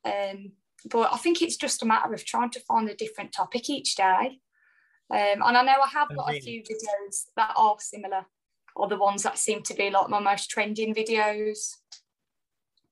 Um, 0.05 0.53
but 0.89 1.13
I 1.13 1.17
think 1.17 1.41
it's 1.41 1.57
just 1.57 1.83
a 1.83 1.85
matter 1.85 2.13
of 2.13 2.23
trying 2.23 2.51
to 2.51 2.59
find 2.61 2.89
a 2.89 2.95
different 2.95 3.33
topic 3.33 3.69
each 3.69 3.95
day. 3.95 4.39
Um, 5.09 5.41
and 5.45 5.57
I 5.57 5.63
know 5.63 5.75
I 5.83 5.89
have 5.93 6.09
got 6.15 6.33
a 6.33 6.39
few 6.39 6.61
videos 6.63 7.25
that 7.35 7.53
are 7.55 7.75
similar, 7.79 8.25
or 8.75 8.87
the 8.87 8.97
ones 8.97 9.23
that 9.23 9.37
seem 9.37 9.63
to 9.63 9.73
be 9.73 9.89
like 9.89 10.09
my 10.09 10.19
most 10.19 10.49
trending 10.49 10.93
videos. 10.93 11.75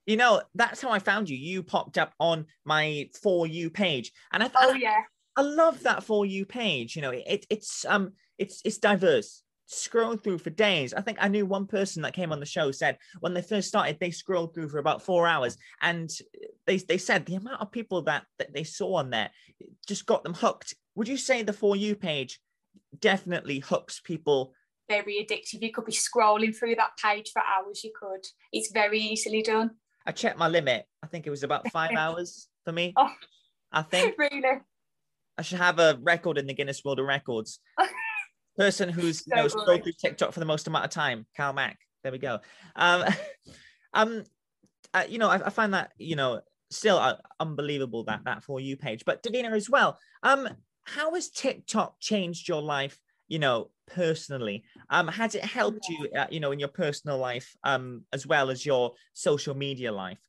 You 0.05 0.17
know, 0.17 0.41
that's 0.53 0.81
how 0.81 0.91
I 0.91 0.99
found 0.99 1.29
you. 1.29 1.37
You 1.37 1.63
popped 1.63 1.97
up 1.97 2.13
on 2.19 2.45
my 2.63 3.09
for 3.21 3.47
you 3.47 3.69
page, 3.69 4.11
and 4.31 4.43
I 4.43 4.47
thought, 4.47 4.63
Oh 4.65 4.73
yeah. 4.73 5.01
I 5.35 5.41
love 5.41 5.83
that 5.83 6.03
for 6.03 6.25
you 6.25 6.45
page. 6.45 6.95
You 6.95 7.01
know, 7.01 7.11
it, 7.11 7.45
it's 7.49 7.85
um, 7.85 8.13
it's 8.37 8.61
it's 8.63 8.77
diverse. 8.77 9.41
Scroll 9.67 10.15
through 10.15 10.37
for 10.37 10.51
days. 10.51 10.93
I 10.93 11.01
think 11.01 11.17
I 11.19 11.27
knew 11.27 11.45
one 11.45 11.65
person 11.65 12.03
that 12.03 12.13
came 12.13 12.31
on 12.31 12.39
the 12.39 12.45
show 12.45 12.71
said 12.71 12.99
when 13.19 13.33
they 13.33 13.41
first 13.41 13.67
started, 13.67 13.97
they 13.99 14.11
scrolled 14.11 14.53
through 14.53 14.69
for 14.69 14.77
about 14.77 15.01
four 15.01 15.27
hours, 15.27 15.57
and 15.81 16.09
they 16.67 16.77
they 16.77 16.99
said 16.99 17.25
the 17.25 17.35
amount 17.35 17.61
of 17.61 17.71
people 17.71 18.03
that 18.03 18.25
that 18.37 18.53
they 18.53 18.63
saw 18.63 18.95
on 18.95 19.09
there 19.09 19.31
just 19.87 20.05
got 20.05 20.23
them 20.23 20.35
hooked. 20.35 20.75
Would 20.93 21.07
you 21.07 21.17
say 21.17 21.41
the 21.41 21.51
for 21.51 21.75
you 21.75 21.95
page 21.95 22.39
definitely 22.99 23.59
hooks 23.59 23.99
people? 23.99 24.53
Very 24.87 25.25
addictive. 25.27 25.63
You 25.63 25.71
could 25.71 25.85
be 25.85 25.91
scrolling 25.91 26.55
through 26.55 26.75
that 26.75 26.91
page 27.03 27.31
for 27.33 27.41
hours. 27.41 27.83
You 27.83 27.91
could. 27.99 28.23
It's 28.53 28.71
very 28.71 28.99
easily 28.99 29.41
done. 29.41 29.71
I 30.05 30.11
checked 30.11 30.37
my 30.37 30.47
limit. 30.47 30.85
I 31.03 31.07
think 31.07 31.25
it 31.27 31.31
was 31.31 31.43
about 31.43 31.69
five 31.71 31.91
hours 31.97 32.47
for 32.63 32.71
me. 32.71 32.93
Oh. 32.95 33.11
I 33.71 33.81
think 33.81 34.15
really. 34.19 34.59
I 35.37 35.41
should 35.41 35.59
have 35.59 35.79
a 35.79 35.99
record 36.01 36.37
in 36.37 36.47
the 36.47 36.53
Guinness 36.53 36.83
World 36.83 36.99
of 36.99 37.05
Records. 37.05 37.59
Person 38.57 38.87
who's 38.87 39.23
you 39.27 39.35
know 39.35 39.49
scrolled 39.49 39.83
through 39.83 39.91
TikTok 39.99 40.31
for 40.31 40.39
the 40.39 40.45
most 40.45 40.65
amount 40.67 40.85
of 40.85 40.91
time, 40.91 41.25
Cal 41.35 41.51
Mack. 41.51 41.77
There 42.03 42.11
we 42.11 42.19
go. 42.19 42.39
Um, 42.77 43.03
um, 43.93 44.23
uh, 44.93 45.03
you 45.09 45.17
know, 45.17 45.27
I, 45.27 45.47
I 45.47 45.49
find 45.49 45.73
that 45.73 45.91
you 45.97 46.15
know 46.15 46.39
still 46.71 46.95
uh, 46.97 47.17
unbelievable 47.41 48.05
that 48.05 48.21
that 48.23 48.43
for 48.45 48.61
you 48.61 48.77
page. 48.77 49.03
But 49.05 49.21
Davina 49.23 49.51
as 49.51 49.69
well. 49.69 49.99
Um, 50.23 50.47
how 50.85 51.15
has 51.15 51.29
TikTok 51.29 51.99
changed 51.99 52.47
your 52.47 52.61
life? 52.61 52.97
You 53.27 53.39
know, 53.39 53.71
personally, 53.87 54.63
um, 54.89 55.07
has 55.07 55.35
it 55.35 55.43
helped 55.43 55.89
you? 55.89 56.09
Uh, 56.15 56.27
you 56.29 56.39
know, 56.39 56.51
in 56.51 56.59
your 56.59 56.69
personal 56.69 57.17
life, 57.17 57.55
um, 57.63 58.03
as 58.13 58.27
well 58.27 58.49
as 58.49 58.65
your 58.65 58.93
social 59.13 59.55
media 59.55 59.91
life. 59.91 60.19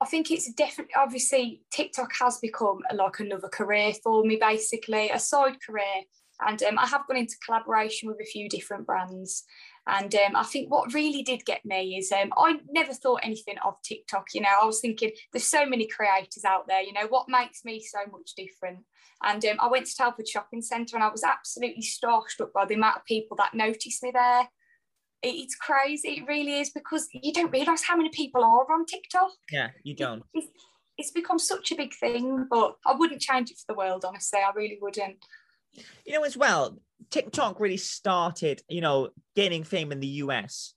I 0.00 0.06
think 0.06 0.30
it's 0.30 0.52
definitely 0.54 0.94
obviously 0.96 1.62
TikTok 1.70 2.10
has 2.20 2.38
become 2.38 2.78
like 2.94 3.20
another 3.20 3.48
career 3.48 3.92
for 4.02 4.24
me, 4.24 4.36
basically 4.36 5.10
a 5.10 5.18
side 5.18 5.58
career. 5.64 6.02
And 6.46 6.62
um, 6.62 6.78
I 6.78 6.86
have 6.86 7.06
gone 7.06 7.16
into 7.16 7.36
collaboration 7.44 8.08
with 8.08 8.18
a 8.20 8.24
few 8.24 8.48
different 8.48 8.86
brands. 8.86 9.44
And 9.86 10.14
um, 10.14 10.36
I 10.36 10.44
think 10.44 10.70
what 10.70 10.94
really 10.94 11.22
did 11.22 11.44
get 11.44 11.64
me 11.64 11.96
is 11.96 12.12
um, 12.12 12.32
I 12.36 12.58
never 12.70 12.92
thought 12.92 13.20
anything 13.22 13.56
of 13.64 13.74
TikTok. 13.82 14.26
You 14.34 14.42
know, 14.42 14.48
I 14.62 14.64
was 14.66 14.80
thinking 14.80 15.10
there's 15.32 15.46
so 15.46 15.66
many 15.66 15.86
creators 15.86 16.44
out 16.44 16.66
there. 16.68 16.82
You 16.82 16.92
know, 16.92 17.06
what 17.08 17.28
makes 17.28 17.64
me 17.64 17.80
so 17.80 17.98
much 18.10 18.32
different? 18.36 18.80
And 19.22 19.44
um, 19.44 19.56
I 19.60 19.68
went 19.68 19.86
to 19.86 19.96
Telford 19.96 20.28
Shopping 20.28 20.62
Centre 20.62 20.96
and 20.96 21.04
I 21.04 21.08
was 21.10 21.24
absolutely 21.24 21.82
starstruck 21.82 22.52
by 22.54 22.64
the 22.66 22.74
amount 22.74 22.96
of 22.98 23.04
people 23.04 23.36
that 23.38 23.54
noticed 23.54 24.02
me 24.02 24.10
there. 24.12 24.42
It- 25.22 25.34
It's 25.34 25.54
crazy, 25.56 26.18
it 26.18 26.26
really 26.26 26.60
is, 26.60 26.70
because 26.70 27.08
you 27.12 27.32
don't 27.32 27.50
realise 27.50 27.82
how 27.82 27.96
many 27.96 28.08
people 28.10 28.42
are 28.44 28.72
on 28.72 28.86
TikTok 28.86 29.30
Yeah, 29.50 29.70
you 29.82 29.94
don't. 29.94 30.22
it's, 30.32 30.46
it's 30.96 31.10
become 31.10 31.38
such 31.38 31.72
a 31.72 31.74
big 31.76 31.92
thing, 31.94 32.46
but 32.50 32.76
I 32.86 32.94
wouldn't 32.94 33.20
change 33.20 33.50
it 33.50 33.58
for 33.58 33.72
the 33.72 33.76
world, 33.78 34.04
honestly. 34.06 34.40
I 34.40 34.50
really 34.54 34.78
wouldn't. 34.80 35.16
You 36.04 36.12
know 36.12 36.24
as 36.24 36.36
well 36.36 36.78
tiktok 37.10 37.60
really 37.60 37.76
started 37.76 38.62
you 38.68 38.80
know 38.80 39.08
gaining 39.36 39.64
fame 39.64 39.92
in 39.92 40.00
the 40.00 40.08
us 40.08 40.74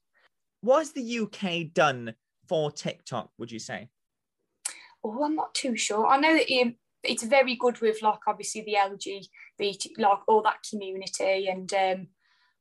what 0.61 0.79
has 0.79 0.91
the 0.91 1.19
uk 1.19 1.73
done 1.73 2.13
for 2.47 2.71
tiktok 2.71 3.29
would 3.37 3.51
you 3.51 3.59
say 3.59 3.89
Oh, 5.03 5.23
I'm 5.23 5.35
not 5.35 5.53
too 5.53 5.75
sure. 5.75 6.07
I 6.07 6.17
know 6.17 6.33
that 6.33 6.61
um, 6.61 6.75
it's 7.03 7.23
very 7.23 7.55
good 7.55 7.79
with, 7.81 8.01
like, 8.01 8.19
obviously 8.25 8.61
the 8.61 8.77
LGBT, 8.79 9.97
like, 9.97 10.19
all 10.27 10.41
that 10.43 10.63
community. 10.69 11.47
And 11.49 11.71
um, 11.73 12.07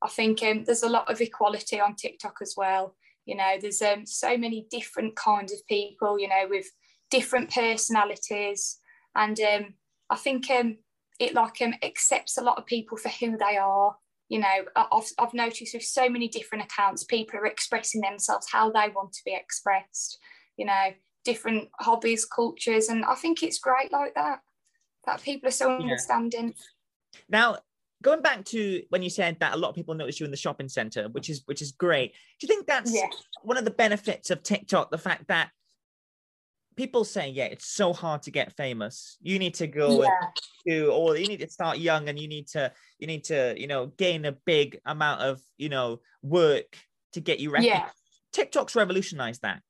I 0.03 0.09
think 0.09 0.43
um, 0.43 0.65
there's 0.65 0.83
a 0.83 0.89
lot 0.89 1.11
of 1.11 1.21
equality 1.21 1.81
on 1.81 1.95
TikTok 1.95 2.39
as 2.43 2.55
well. 2.57 2.97
You 3.27 3.37
know, 3.37 3.57
there's 3.61 3.81
um, 3.83 4.05
so 4.07 4.37
many 4.37 4.67
different 4.71 5.15
kinds 5.15 5.53
of 5.53 5.65
people, 5.69 6.19
you 6.19 6.29
know, 6.29 6.47
with 6.51 6.67
different 7.11 7.51
personalities. 7.51 8.79
And 9.15 9.39
um, 9.41 9.75
I 10.11 10.17
think 10.17 10.51
um, 10.51 10.79
it, 11.23 11.35
like, 11.35 11.61
um, 11.63 11.75
accepts 11.83 12.37
a 12.37 12.43
lot 12.43 12.59
of 12.59 12.67
people 12.67 12.97
for 12.97 13.09
who 13.09 13.37
they 13.37 13.57
are. 13.57 13.97
You 14.29 14.41
know, 14.41 14.65
I've, 14.77 15.09
I've 15.19 15.35
noticed 15.35 15.75
with 15.75 15.83
so 15.85 16.09
many 16.09 16.27
different 16.29 16.65
accounts, 16.65 17.05
people 17.05 17.39
are 17.39 17.47
expressing 17.47 18.01
themselves 18.01 18.49
how 18.51 18.71
they 18.71 18.89
want 18.95 19.13
to 19.13 19.23
be 19.25 19.35
expressed. 19.35 20.19
You 20.57 20.67
know, 20.67 20.93
different 21.25 21.69
hobbies, 21.81 22.25
cultures, 22.25 22.89
and 22.89 23.05
I 23.05 23.15
think 23.15 23.43
it's 23.43 23.59
great 23.59 23.93
like 23.93 24.15
that. 24.15 24.41
That 25.07 25.23
people 25.23 25.49
are 25.49 25.53
so 25.53 25.69
Yeah. 25.69 25.77
understanding. 25.83 26.55
now 27.29 27.59
going 28.03 28.23
back 28.23 28.45
to 28.47 28.83
when 28.89 29.03
you 29.03 29.11
said 29.11 29.37
that 29.41 29.55
a 29.55 29.57
lot 29.57 29.69
of 29.69 29.75
people 29.75 29.95
noticed 29.95 30.19
you 30.19 30.25
in 30.25 30.31
the 30.33 30.37
shopping 30.37 30.69
center 30.69 31.09
which 31.11 31.29
is 31.31 31.43
which 31.47 31.61
is 31.63 31.73
great 31.73 32.13
do 32.41 32.47
you 32.47 32.49
think 32.49 32.67
that's 32.67 32.93
Yeah. 32.93 33.09
one 33.43 33.57
of 33.57 33.65
the 33.65 33.71
benefits 33.71 34.31
of 34.31 34.43
tiktok 34.43 34.91
the 34.91 34.99
fact 34.99 35.29
that 35.29 35.51
people 36.77 37.05
say 37.05 37.29
yeah 37.29 37.45
it's 37.45 37.67
so 37.67 37.93
hard 37.93 38.23
to 38.23 38.31
get 38.31 38.57
famous 38.57 39.19
you 39.21 39.39
need 39.39 39.55
to 39.55 39.67
go 39.67 40.03
Yeah, 40.03 40.11
to 40.67 40.87
or 40.93 41.17
you 41.17 41.27
need 41.27 41.41
to 41.41 41.49
start 41.51 41.79
young 41.79 42.09
and 42.09 42.19
you 42.19 42.29
need 42.29 42.47
to 42.47 42.73
you 42.99 43.07
need 43.07 43.25
to 43.25 43.55
you 43.57 43.67
know 43.67 43.87
gain 43.87 44.25
a 44.25 44.33
big 44.33 44.79
amount 44.87 45.21
of 45.21 45.41
you 45.57 45.69
know 45.69 46.01
work 46.23 46.79
to 47.13 47.21
get 47.21 47.41
you 47.41 47.51
recognized 47.51 47.85
yeah, 47.85 47.91
TikTok's 48.33 48.75
revolutionized 48.75 49.43
that. 49.43 49.61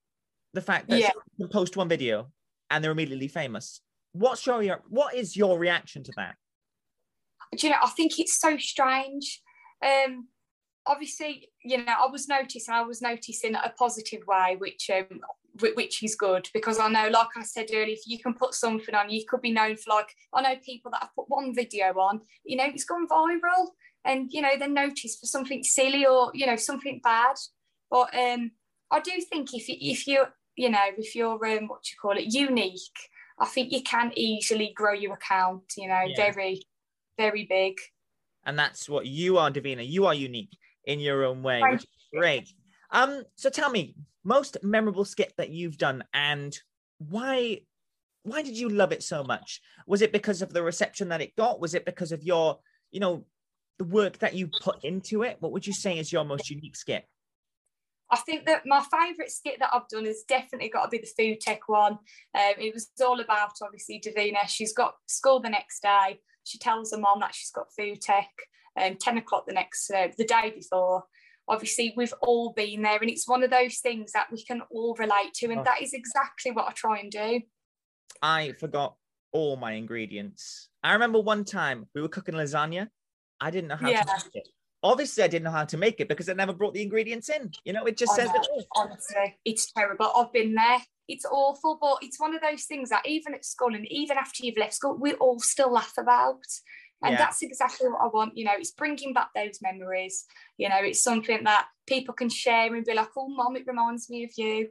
The 0.55 0.63
fact 0.63 0.89
that 0.89 1.01
Yeah. 1.01 1.09
someone 1.09 1.25
can 1.39 1.49
post 1.49 1.77
one 1.77 1.89
video 1.89 2.31
and 2.71 2.83
they're 2.83 2.93
immediately 2.93 3.29
famous. 3.29 3.81
What's 4.13 4.47
your 4.47 4.83
what 4.89 5.15
is 5.15 5.37
your 5.37 5.59
reaction 5.59 6.05
to 6.05 6.13
that? 6.17 6.37
do 7.57 7.67
you 7.67 7.73
know? 7.73 7.79
I 7.83 7.91
think 7.91 8.19
it's 8.19 8.39
so 8.39 8.57
strange. 8.57 9.43
Um, 9.85 10.29
obviously, 10.87 11.49
you 11.65 11.79
know, 11.79 11.95
I 11.99 12.07
was 12.07 12.29
noticing, 12.29 12.73
I 12.73 12.83
was 12.83 13.03
noticing 13.03 13.55
a 13.55 13.73
positive 13.79 14.23
way, 14.27 14.57
which 14.59 14.91
um, 14.91 15.21
which 15.61 16.03
is 16.03 16.15
good 16.15 16.49
because 16.55 16.79
I 16.79 16.89
know, 16.89 17.09
like 17.09 17.29
I 17.37 17.43
said 17.43 17.67
earlier, 17.73 17.95
if 17.95 18.07
you 18.07 18.19
can 18.19 18.35
put 18.35 18.55
something 18.55 18.95
on, 18.95 19.11
you 19.11 19.25
could 19.29 19.43
be 19.43 19.53
known 19.53 19.77
for 19.77 19.91
like 19.91 20.15
I 20.33 20.43
know 20.43 20.61
people 20.65 20.91
that 20.91 21.03
have 21.03 21.15
put 21.15 21.29
one 21.29 21.55
video 21.55 21.93
on, 21.99 22.21
you 22.45 22.57
know, 22.57 22.65
it's 22.67 22.85
gone 22.85 23.07
viral, 23.09 23.69
and 24.05 24.33
you 24.33 24.41
know, 24.43 24.57
they're 24.59 24.69
noticed 24.69 25.21
for 25.21 25.27
something 25.27 25.63
silly 25.63 26.07
or 26.07 26.31
you 26.35 26.47
know 26.47 26.57
something 26.57 27.01
bad. 27.03 27.37
But 27.91 28.15
um, 28.15 28.53
I 28.91 29.01
do 29.01 29.13
think 29.21 29.55
if 29.55 29.69
you, 29.69 29.77
if 29.81 30.07
you 30.07 30.25
you 30.57 30.71
know 30.71 30.87
if 30.97 31.15
you're 31.15 31.33
um, 31.33 31.69
what 31.69 31.91
you 31.91 31.97
call 32.01 32.17
it 32.17 32.33
unique, 32.33 32.97
I 33.39 33.47
think 33.47 33.73
you 33.73 33.83
can 33.83 34.13
easily 34.17 34.73
grow 34.75 34.93
your 34.93 35.15
account. 35.15 35.65
You 35.77 35.89
know, 35.89 36.03
Yeah. 36.07 36.33
very 36.33 36.63
very 37.19 37.47
big. 37.49 37.75
And 38.45 38.59
that's 38.59 38.89
what 38.89 39.07
you 39.07 39.39
are, 39.39 39.51
Davina. 39.51 39.87
You 39.89 40.07
are 40.07 40.15
unique 40.15 40.57
in 40.85 40.99
your 40.99 41.25
own 41.25 41.43
way, 41.43 41.61
Thank 41.61 41.73
which 41.73 41.83
is 41.83 42.05
great. 42.13 42.55
Um, 42.93 43.25
so 43.37 43.51
tell 43.51 43.71
me, 43.71 43.97
most 44.23 44.59
memorable 44.63 45.05
skit 45.05 45.33
that 45.37 45.51
you've 45.51 45.79
done 45.79 46.05
and 46.15 46.57
why 46.99 47.63
why 48.25 48.43
did 48.43 48.57
you 48.57 48.69
love 48.69 48.93
it 48.93 49.03
so 49.03 49.25
much? 49.25 49.61
Was 49.87 50.01
it 50.01 50.13
because 50.13 50.43
of 50.43 50.53
the 50.53 50.63
reception 50.63 51.09
that 51.09 51.21
it 51.21 51.35
got? 51.35 51.61
Was 51.61 51.75
it 51.75 51.85
because 51.85 52.13
of 52.13 52.23
your, 52.23 52.61
you 52.93 53.01
know, 53.01 53.25
the 53.79 53.85
work 53.85 54.19
that 54.19 54.35
you 54.35 54.49
put 54.61 54.85
into 54.85 55.25
it? 55.25 55.39
What 55.41 55.51
would 55.51 55.67
you 55.67 55.73
say 55.73 55.99
is 55.99 56.13
your 56.13 56.25
most 56.25 56.49
unique 56.49 56.77
skit? 56.77 57.05
I 58.11 58.19
think 58.19 58.47
that 58.47 58.63
my 58.67 58.85
favourite 58.93 59.31
skit 59.31 59.57
that 59.59 59.71
I've 59.73 59.89
done 59.89 60.05
has 60.05 60.23
definitely 60.29 60.69
got 60.69 60.85
to 60.85 60.89
be 60.91 60.99
the 60.99 61.11
food 61.17 61.41
tech 61.41 61.69
one. 61.69 61.93
Um, 62.35 62.55
it 62.59 62.75
was 62.75 62.91
all 63.05 63.19
about 63.19 63.53
obviously 63.63 64.01
Davina. 64.07 64.47
She's 64.47 64.75
got 64.75 64.95
school 65.07 65.41
the 65.41 65.49
next 65.49 65.83
day. 65.83 66.21
She 66.45 66.59
tells 66.59 66.93
her 66.93 66.99
mom 66.99 67.21
that 67.21 67.35
she's 67.35 67.51
got 67.51 67.75
food 67.77 68.01
tech. 68.03 68.29
Um, 68.81 68.97
ten 69.01 69.19
o'clock 69.19 69.47
the 69.47 69.55
next 69.55 69.91
uh, 69.91 70.09
the 70.17 70.25
day 70.25 70.53
before. 70.55 71.05
Obviously, 71.49 71.93
we've 71.97 72.15
all 72.23 72.53
been 72.53 72.83
there, 72.83 72.99
and 72.99 73.11
it's 73.11 73.29
one 73.29 73.43
of 73.43 73.51
those 73.51 73.79
things 73.79 74.13
that 74.13 74.31
we 74.31 74.45
can 74.45 74.63
all 74.71 74.95
relate 74.99 75.35
to, 75.35 75.47
and 75.51 75.61
Oh. 75.61 75.65
that 75.65 75.83
is 75.83 75.93
exactly 75.93 76.53
what 76.53 76.69
I 76.69 76.73
try 76.73 77.01
and 77.01 77.11
do. 77.11 77.41
I 78.23 78.53
forgot 78.53 78.97
all 79.33 79.57
my 79.57 79.73
ingredients. 79.73 80.69
I 80.83 80.93
remember 80.93 81.21
one 81.21 81.45
time 81.45 81.89
we 81.95 82.03
were 82.03 82.09
cooking 82.09 82.35
lasagna. 82.35 82.89
I 83.41 83.51
didn't 83.51 83.69
know 83.69 83.77
how 83.77 83.91
Yeah. 83.91 84.03
to 84.03 84.07
make 84.25 84.35
it. 84.35 84.49
Obviously, 84.85 85.23
I 85.25 85.29
didn't 85.29 85.45
know 85.45 85.51
how 85.53 85.65
to 85.65 85.77
make 85.77 86.01
it 86.01 86.09
because 86.09 86.29
I 86.29 86.35
never 86.35 86.53
brought 86.53 86.75
the 86.75 86.83
ingredients 86.83 87.29
in. 87.29 87.51
You 87.65 87.73
know, 87.73 87.85
it 87.87 87.97
just 87.97 88.13
I 88.13 88.17
says 88.17 88.29
know. 88.33 88.41
it 88.41 88.67
honestly 88.77 89.39
it's 89.45 89.71
terrible 89.73 90.11
i've 90.17 90.33
been 90.33 90.55
there 90.55 90.79
it's 91.09 91.25
awful 91.25 91.79
but 91.81 91.99
it's 92.03 92.19
one 92.19 92.35
of 92.35 92.41
those 92.41 92.65
things 92.65 92.89
that 92.91 93.07
even 93.07 93.35
at 93.35 93.45
school 93.45 93.75
and 93.75 93.87
even 93.91 94.17
after 94.17 94.45
you've 94.45 94.57
left 94.59 94.75
school 94.75 94.97
we 94.99 95.13
all 95.15 95.39
still 95.41 95.73
laugh 95.73 95.93
about 95.99 96.43
and 97.03 97.13
Yeah. 97.13 97.19
that's 97.19 97.43
exactly 97.43 97.89
what 97.89 98.01
i 98.01 98.07
want 98.07 98.37
you 98.37 98.45
know 98.45 98.53
it's 98.57 98.71
bringing 98.71 99.13
back 99.13 99.29
those 99.35 99.59
memories 99.63 100.25
you 100.59 100.69
know 100.69 100.79
it's 100.81 101.03
something 101.03 101.45
that 101.45 101.67
people 101.87 102.15
can 102.15 102.29
share 102.29 102.75
and 102.75 102.85
be 102.85 102.95
like 102.95 103.09
oh 103.17 103.29
mom 103.29 103.57
it 103.57 103.65
reminds 103.67 104.09
me 104.11 104.25
of 104.25 104.31
you 104.37 104.69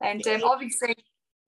and 0.00 0.26
um, 0.26 0.42
obviously 0.44 0.94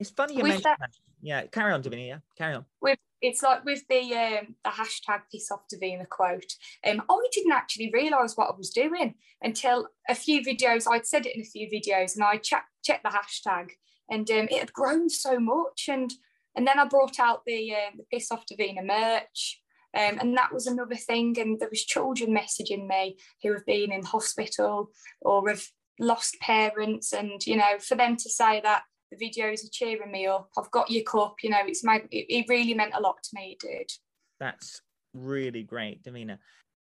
It's 0.00 0.10
funny 0.10 0.34
you 0.36 0.42
mentioned 0.42 0.64
that. 0.64 0.90
Yeah, 1.22 1.46
carry 1.46 1.72
on, 1.72 1.82
Davina. 1.82 2.06
Yeah, 2.06 2.18
carry 2.36 2.54
on. 2.54 2.66
with 2.82 2.98
it's 3.22 3.42
like 3.42 3.64
with 3.64 3.82
the 3.88 4.12
um, 4.14 4.54
the 4.62 4.70
hashtag 4.70 5.20
piss 5.32 5.50
off 5.50 5.62
Davina 5.72 6.06
quote. 6.06 6.52
Um, 6.86 7.00
I 7.08 7.28
didn't 7.32 7.52
actually 7.52 7.90
realise 7.94 8.36
what 8.36 8.50
I 8.50 8.56
was 8.56 8.68
doing 8.68 9.14
until 9.40 9.88
a 10.06 10.14
few 10.14 10.42
videos. 10.42 10.84
I'd 10.90 11.06
said 11.06 11.24
it 11.24 11.34
in 11.34 11.40
a 11.40 11.44
few 11.44 11.66
videos, 11.70 12.14
and 12.14 12.24
I 12.24 12.36
checked 12.36 12.68
checked 12.84 13.04
the 13.04 13.08
hashtag, 13.18 13.70
and 14.10 14.30
um, 14.30 14.48
it 14.50 14.58
had 14.58 14.72
grown 14.74 15.08
so 15.08 15.40
much. 15.40 15.88
And 15.88 16.12
and 16.54 16.66
then 16.66 16.78
I 16.78 16.84
brought 16.84 17.18
out 17.18 17.42
the 17.46 17.72
um, 17.74 17.94
the 17.96 18.04
piss 18.12 18.30
off 18.30 18.44
Davina 18.44 18.84
merch. 18.84 19.62
Um, 19.94 20.18
and 20.20 20.36
that 20.36 20.52
was 20.52 20.66
another 20.66 20.96
thing. 20.96 21.38
And 21.38 21.58
there 21.58 21.70
was 21.70 21.84
children 21.84 22.36
messaging 22.36 22.86
me 22.86 23.16
who 23.42 23.52
have 23.52 23.64
been 23.66 23.92
in 23.92 24.04
hospital 24.04 24.90
or 25.20 25.48
have 25.48 25.64
lost 26.00 26.38
parents, 26.40 27.12
and 27.12 27.44
you 27.46 27.56
know, 27.56 27.78
for 27.78 27.94
them 27.94 28.16
to 28.16 28.28
say 28.28 28.60
that 28.62 28.82
the 29.10 29.16
videos 29.16 29.64
are 29.64 29.70
cheering 29.70 30.10
me 30.10 30.26
up. 30.26 30.48
I've 30.58 30.70
got 30.70 30.90
your 30.90 31.04
cup, 31.04 31.36
you 31.42 31.50
know, 31.50 31.60
it's 31.66 31.84
my, 31.84 32.02
it, 32.10 32.26
it 32.28 32.46
really 32.48 32.74
meant 32.74 32.94
a 32.94 33.00
lot 33.00 33.16
to 33.22 33.30
me, 33.34 33.56
it 33.60 33.66
did. 33.66 33.90
That's 34.40 34.80
really 35.14 35.62
great, 35.62 36.02
Davina. 36.02 36.38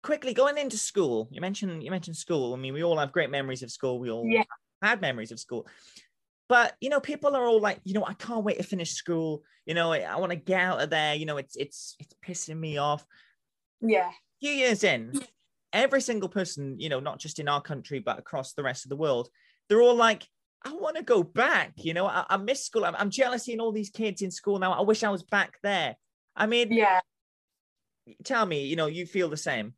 Quickly 0.04 0.34
going 0.34 0.58
into 0.58 0.78
school, 0.78 1.28
you 1.32 1.42
mentioned 1.42 1.84
you 1.84 1.92
mentioned 1.92 2.18
school. 2.18 2.54
I 2.54 2.58
mean, 2.58 2.74
we 2.74 2.84
all 2.84 2.98
have 2.98 3.12
great 3.12 3.30
memories 3.30 3.64
of 3.64 3.72
school. 3.72 4.00
We 4.00 4.12
all 4.12 4.28
Yeah. 4.28 4.44
had 4.82 5.02
memories 5.02 5.32
of 5.32 5.40
school. 5.40 5.68
But 6.50 6.76
you 6.80 6.90
know, 6.90 7.00
people 7.00 7.36
are 7.36 7.46
all 7.46 7.60
like, 7.60 7.80
you 7.84 7.94
know, 7.94 8.06
I 8.06 8.14
can't 8.14 8.44
wait 8.44 8.58
to 8.58 8.64
finish 8.64 8.92
school. 8.94 9.44
You 9.66 9.74
know, 9.74 9.92
I, 9.92 10.00
I 10.00 10.16
want 10.18 10.32
to 10.32 10.38
get 10.38 10.62
out 10.62 10.82
of 10.82 10.90
there. 10.90 11.14
You 11.16 11.26
know, 11.26 11.38
it's 11.38 11.56
it's 11.56 11.96
it's 12.00 12.16
pissing 12.26 12.58
me 12.60 12.78
off. 12.78 13.06
Yeah. 13.82 14.10
a 14.10 14.14
few 14.40 14.52
years 14.52 14.84
in, 14.84 15.20
every 15.74 16.02
single 16.02 16.30
person, 16.30 16.80
you 16.80 16.90
know, 16.90 17.00
not 17.00 17.20
just 17.20 17.40
in 17.40 17.48
our 17.48 17.62
country, 17.62 18.00
but 18.00 18.18
across 18.18 18.54
the 18.54 18.64
rest 18.64 18.86
of 18.86 18.90
the 18.90 18.96
world, 18.96 19.30
they're 19.70 19.82
all 19.82 19.96
like, 19.96 20.24
I 20.66 20.74
want 20.74 20.96
to 20.96 21.04
go 21.04 21.22
back. 21.22 21.74
You 21.78 21.94
know, 21.94 22.08
I, 22.08 22.26
I 22.30 22.38
miss 22.38 22.66
school. 22.66 22.86
I'm, 22.86 22.96
I'm 22.96 23.10
jealous 23.12 23.44
seeing 23.44 23.60
all 23.60 23.72
these 23.72 23.90
kids 23.90 24.22
in 24.22 24.32
school 24.32 24.58
now. 24.58 24.72
I 24.74 24.82
wish 24.82 25.04
I 25.04 25.10
was 25.10 25.24
back 25.24 25.56
there. 25.62 25.96
I 26.36 26.48
mean, 26.48 26.72
Yeah. 26.72 27.02
tell 28.24 28.46
me, 28.46 28.66
you 28.66 28.76
know, 28.76 28.88
you 28.88 29.06
feel 29.06 29.30
the 29.30 29.38
same. 29.38 29.74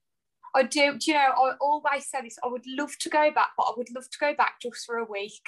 I 0.55 0.63
do. 0.63 0.97
Do 0.97 1.11
you 1.11 1.13
know, 1.13 1.19
I 1.19 1.53
always 1.61 2.09
say 2.09 2.21
this. 2.23 2.38
I 2.43 2.47
would 2.47 2.63
love 2.67 2.91
to 2.99 3.09
go 3.09 3.31
back, 3.31 3.49
but 3.57 3.63
I 3.63 3.73
would 3.77 3.89
love 3.93 4.09
to 4.09 4.17
go 4.19 4.33
back 4.33 4.55
just 4.61 4.85
for 4.85 4.97
a 4.97 5.05
week. 5.05 5.41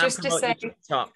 Just 0.00 0.22
to 0.22 0.30
say- 0.30 0.54
TikTok. 0.54 1.14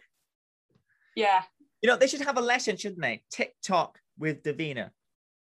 Yeah. 1.14 1.42
You 1.82 1.88
know, 1.90 1.96
they 1.96 2.06
should 2.06 2.20
have 2.22 2.38
a 2.38 2.40
lesson, 2.42 2.76
shouldn't 2.76 3.02
they? 3.02 3.22
TikTok 3.30 3.98
with 4.18 4.42
Davina. 4.42 4.90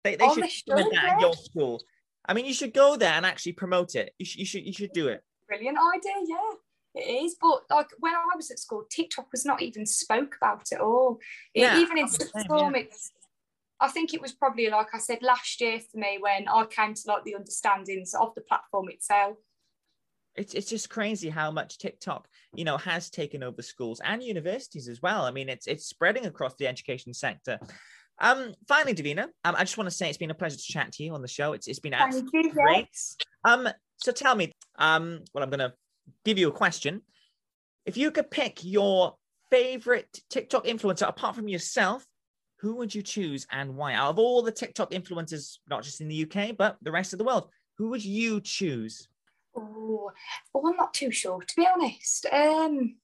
They, 0.05 0.17
they 0.17 0.25
Oh, 0.25 0.35
should 0.35 0.45
implement 0.45 0.95
that 0.95 1.05
in 1.05 1.11
yeah. 1.11 1.21
your 1.21 1.35
school. 1.35 1.83
I 2.27 2.35
mean, 2.35 2.47
you 2.47 2.55
should 2.55 2.73
go 2.75 2.97
there 2.97 3.13
and 3.13 3.27
actually 3.27 3.53
promote 3.53 3.95
it. 3.95 4.15
You 4.19 4.25
should, 4.27 4.39
you 4.41 4.47
should, 4.47 4.67
you 4.67 4.73
should 4.73 4.93
do 4.93 5.09
it. 5.09 5.23
Brilliant 5.49 5.79
idea. 5.95 6.13
Yeah. 6.27 6.51
It 6.95 7.25
is, 7.25 7.37
but 7.41 7.63
like 7.71 7.89
when 7.99 8.15
I 8.15 8.37
was 8.37 8.51
at 8.51 8.59
school, 8.59 8.85
TikTok 8.91 9.31
was 9.33 9.45
not 9.45 9.61
even 9.63 9.85
spoke 9.87 10.37
about 10.41 10.67
at 10.73 10.81
all. 10.81 11.19
It- 11.55 11.63
Yeah, 11.63 11.79
even 11.79 11.99
in 11.99 12.05
I'm 12.05 12.11
the 12.11 12.19
same, 12.19 12.29
sixth 12.29 12.47
form, 12.47 12.75
it's. 12.75 13.13
I 13.81 13.89
think 13.89 14.13
it 14.13 14.21
was 14.21 14.33
probably 14.33 14.69
like 14.71 14.89
I 14.93 14.99
said 14.99 15.19
last 15.23 15.61
year 15.61 15.79
for 15.79 15.99
me 15.99 16.19
when 16.21 16.49
I 16.49 16.65
came 16.67 16.95
to 16.95 17.03
like 17.07 17.23
the 17.25 17.37
understandings 17.37 18.13
of 18.15 18.35
the 18.35 18.41
platform 18.41 18.89
itself. 18.89 19.37
It's, 20.39 20.55
it's 20.55 20.71
just 20.71 20.89
crazy 20.89 21.29
how 21.29 21.51
much 21.51 21.79
TikTok, 21.79 22.29
you 22.55 22.65
know, 22.65 22.77
has 22.79 23.11
taken 23.11 23.43
over 23.43 23.61
schools 23.61 24.01
and 24.05 24.23
universities 24.23 24.89
as 24.89 25.03
well. 25.03 25.23
I 25.23 25.33
mean, 25.33 25.49
it's 25.49 25.67
it's 25.67 25.87
spreading 25.87 26.27
across 26.27 26.55
the 26.55 26.69
education 26.69 27.13
sector. 27.13 27.59
Um, 28.21 28.55
finally, 28.67 28.95
Davina, 28.95 29.25
um, 29.45 29.55
I 29.57 29.61
just 29.61 29.77
want 29.77 29.91
to 29.91 29.95
say 29.95 30.09
it's 30.09 30.19
been 30.19 30.31
a 30.31 30.35
pleasure 30.35 30.57
to 30.57 30.63
chat 30.63 30.93
to 30.93 31.03
you 31.03 31.13
on 31.13 31.23
the 31.23 31.29
show. 31.29 31.53
It's 31.55 31.67
it's 31.67 31.81
been 31.81 31.95
absolutely 31.95 32.45
you. 32.45 32.53
great. 32.53 32.89
Um, 33.45 33.69
so 33.97 34.13
tell 34.13 34.37
me, 34.37 34.53
um, 34.79 35.21
well, 35.35 35.43
I'm 35.43 35.51
gonna 35.51 35.75
give 36.25 36.39
you 36.39 36.49
a 36.49 36.53
question. 36.53 37.03
If 37.85 37.97
you 37.97 38.11
could 38.13 38.31
pick 38.31 38.65
your 38.65 39.15
favorite 39.51 40.21
TikTok 40.31 40.67
influencer 40.67 41.09
apart 41.09 41.35
from 41.35 41.49
yourself, 41.49 42.07
who 42.61 42.77
would 42.77 42.95
you 42.95 43.03
choose 43.03 43.47
and 43.51 43.77
why? 43.77 43.95
Out 43.95 44.11
of 44.11 44.19
all 44.19 44.43
the 44.43 44.53
TikTok 44.53 44.91
influencers, 44.91 45.59
not 45.69 45.83
just 45.83 46.01
in 46.01 46.09
the 46.09 46.25
UK, 46.25 46.57
but 46.57 46.77
the 46.83 46.93
rest 46.93 47.13
of 47.13 47.19
the 47.19 47.25
world, 47.25 47.51
who 47.77 47.89
would 47.91 48.05
you 48.05 48.41
choose? 48.41 49.09
Oh, 49.57 50.11
oh, 50.55 50.69
I'm 50.69 50.77
not 50.77 50.95
too 50.95 51.11
sure 51.11 51.43
to 51.43 51.57
be 51.57 51.67
honest. 51.67 52.27
Um, 52.33 52.97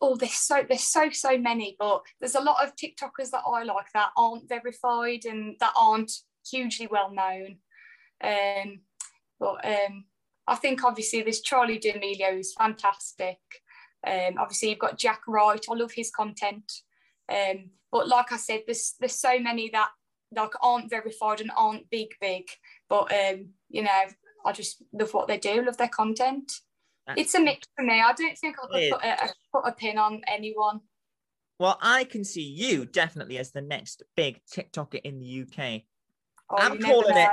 oh, 0.00 0.16
there's 0.16 0.34
so 0.34 0.64
there's 0.66 0.82
so 0.82 1.10
so 1.10 1.38
many, 1.38 1.76
but 1.78 2.02
there's 2.20 2.34
a 2.34 2.40
lot 2.40 2.64
of 2.64 2.74
TikTokers 2.74 3.30
that 3.30 3.42
I 3.46 3.64
like 3.64 3.92
that 3.94 4.10
aren't 4.16 4.48
verified 4.48 5.24
and 5.24 5.56
that 5.60 5.72
aren't 5.78 6.12
hugely 6.50 6.86
well 6.86 7.12
known. 7.12 7.58
Um, 8.22 8.80
but 9.38 9.64
um, 9.64 10.04
I 10.46 10.56
think 10.56 10.84
obviously 10.84 11.22
there's 11.22 11.42
Charli 11.42 11.80
D'Amelio 11.80 12.32
who's 12.32 12.54
fantastic. 12.54 13.38
Um, 14.06 14.36
obviously 14.38 14.70
you've 14.70 14.78
got 14.78 14.98
Jack 14.98 15.20
Wright. 15.26 15.64
I 15.70 15.74
love 15.74 15.92
his 15.92 16.10
content. 16.10 16.72
Um, 17.30 17.70
but 17.92 18.08
like 18.08 18.32
I 18.32 18.36
said, 18.36 18.62
there's 18.66 18.94
there's 18.98 19.20
so 19.20 19.38
many 19.38 19.70
that 19.70 19.90
like 20.34 20.52
aren't 20.62 20.90
verified 20.90 21.40
and 21.40 21.50
aren't 21.56 21.90
big 21.90 22.08
big. 22.20 22.44
But 22.88 23.12
um, 23.12 23.50
you 23.68 23.82
know, 23.82 24.02
I 24.44 24.52
just 24.52 24.82
love 24.92 25.12
what 25.14 25.28
they 25.28 25.38
do, 25.38 25.62
love 25.62 25.76
their 25.76 25.88
content. 25.88 26.52
That's- 27.06 27.26
It's 27.26 27.34
a 27.34 27.40
mix 27.40 27.66
for 27.76 27.84
me. 27.84 28.00
I 28.00 28.12
don't 28.12 28.36
think 28.36 28.56
I 28.58 28.66
could 28.66 28.90
put 28.92 29.04
a, 29.04 29.32
put 29.52 29.68
a 29.68 29.72
pin 29.72 29.98
on 29.98 30.22
anyone. 30.28 30.80
Well, 31.58 31.78
I 31.80 32.04
can 32.04 32.24
see 32.24 32.42
you 32.42 32.86
definitely 32.86 33.38
as 33.38 33.50
the 33.50 33.62
next 33.62 34.02
big 34.14 34.40
TikToker 34.54 35.00
in 35.02 35.18
the 35.18 35.42
UK. 35.42 35.82
Oh, 36.50 36.56
I'm 36.56 36.78
calling 36.78 37.16
it. 37.16 37.30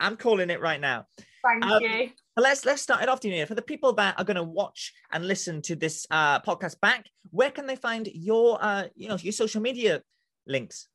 I'm 0.00 0.16
calling 0.16 0.50
it 0.50 0.60
right 0.60 0.80
now. 0.80 1.06
Thank 1.44 1.64
Um, 1.64 1.82
you. 1.82 2.10
Let's 2.36 2.64
let's 2.64 2.80
start 2.80 3.02
it 3.02 3.08
off, 3.08 3.20
Dina. 3.20 3.46
For 3.46 3.54
the 3.54 3.62
people 3.62 3.92
that 3.94 4.18
are 4.18 4.24
going 4.24 4.36
to 4.36 4.42
watch 4.42 4.92
and 5.12 5.26
listen 5.26 5.60
to 5.62 5.76
this 5.76 6.06
uh, 6.10 6.40
podcast 6.40 6.80
back, 6.80 7.06
where 7.30 7.50
can 7.50 7.66
they 7.66 7.76
find 7.76 8.08
your 8.14 8.58
uh, 8.60 8.84
you 8.94 9.08
know 9.08 9.16
your 9.16 9.32
social 9.32 9.60
media 9.60 10.02
links? 10.46 10.88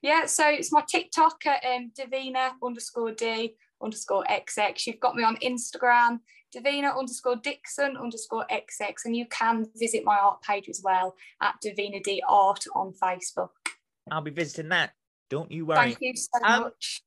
Yeah, 0.00 0.26
so 0.26 0.48
it's 0.48 0.72
my 0.72 0.84
TikTok 0.88 1.44
at 1.46 1.64
um, 1.66 1.90
Davina 1.98 2.52
underscore 2.62 3.12
D 3.12 3.56
underscore 3.82 4.24
XX. 4.30 4.86
You've 4.86 5.00
got 5.00 5.14
me 5.16 5.22
on 5.22 5.36
Instagram, 5.36 6.20
Davina 6.54 6.96
underscore 6.96 7.36
Dickson 7.36 7.96
underscore 7.96 8.46
XX, 8.50 8.94
and 9.04 9.16
you 9.16 9.26
can 9.26 9.66
visit 9.76 10.04
my 10.04 10.16
art 10.18 10.42
page 10.42 10.68
as 10.68 10.80
well 10.84 11.14
at 11.40 11.54
Davina 11.64 12.02
D 12.02 12.22
Art 12.28 12.64
on 12.74 12.92
Facebook. 12.92 13.50
I'll 14.10 14.20
be 14.20 14.30
visiting 14.30 14.70
that. 14.70 14.92
Don't 15.28 15.50
you 15.52 15.66
worry. 15.66 15.76
Thank 15.76 15.98
you 16.00 16.14
so 16.16 16.44
Um, 16.44 16.62
much. 16.62 17.02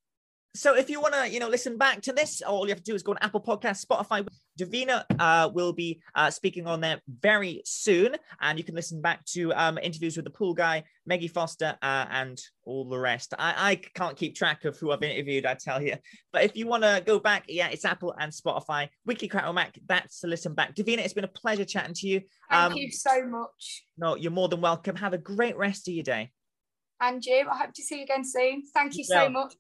So 0.56 0.76
if 0.76 0.88
you 0.88 1.02
want 1.02 1.16
to, 1.16 1.28
you 1.28 1.40
know, 1.40 1.50
listen 1.50 1.80
back 1.80 2.02
to 2.04 2.14
this, 2.14 2.44
all 2.44 2.66
you 2.66 2.70
have 2.70 2.78
to 2.78 2.84
do 2.84 2.94
is 2.94 3.02
go 3.02 3.14
on 3.14 3.18
Apple 3.22 3.42
Podcast, 3.42 3.84
Spotify. 3.84 4.28
Davina 4.60 5.04
uh, 5.18 5.50
will 5.52 5.74
be 5.74 6.00
uh, 6.14 6.30
speaking 6.30 6.68
on 6.68 6.80
there 6.80 7.02
very 7.22 7.64
soon, 7.66 8.16
and 8.40 8.60
you 8.60 8.64
can 8.64 8.76
listen 8.76 9.02
back 9.02 9.26
to 9.26 9.52
um, 9.54 9.80
interviews 9.80 10.16
with 10.16 10.26
the 10.26 10.32
pool 10.32 10.54
guy, 10.54 10.84
Maggie 11.08 11.28
Foster, 11.28 11.76
uh, 11.82 12.06
and 12.12 12.40
all 12.66 12.88
the 12.88 13.00
rest. 13.00 13.34
I, 13.40 13.72
I 13.72 13.76
can't 13.96 14.16
keep 14.16 14.36
track 14.36 14.64
of 14.66 14.78
who 14.78 14.92
I've 14.92 15.02
interviewed, 15.02 15.48
I 15.48 15.56
tell 15.56 15.82
you. 15.82 15.96
But 16.32 16.44
if 16.44 16.56
you 16.56 16.68
want 16.68 16.84
to 16.84 17.02
go 17.04 17.20
back, 17.20 17.46
yeah, 17.48 17.70
it's 17.70 17.84
Apple 17.84 18.14
and 18.20 18.32
Spotify. 18.32 18.90
Weekly 19.08 19.28
Crack 19.28 19.48
with 19.48 19.56
Mac, 19.56 19.76
that's 19.88 20.20
to 20.20 20.28
listen 20.28 20.54
back. 20.54 20.76
Davina, 20.76 21.00
it's 21.00 21.16
been 21.16 21.24
a 21.24 21.30
pleasure 21.30 21.66
chatting 21.66 21.96
to 21.96 22.08
you. 22.08 22.22
Thank 22.52 22.74
um, 22.74 22.78
you 22.78 22.92
so 22.92 23.26
much. 23.26 23.86
No, 23.98 24.16
you're 24.16 24.32
more 24.32 24.50
than 24.50 24.62
welcome. 24.62 24.98
Have 24.98 25.14
a 25.14 25.18
great 25.18 25.58
rest 25.58 25.88
of 25.88 25.96
your 25.96 26.04
day 26.04 26.32
and 27.04 27.22
Jim. 27.22 27.50
I 27.50 27.58
hope 27.58 27.74
to 27.74 27.84
see 27.84 27.98
you 27.98 28.04
again 28.04 28.24
soon. 28.24 28.64
Thank 28.74 28.96
you 28.96 29.04
yeah. 29.08 29.24
so 29.24 29.30
much. 29.30 29.54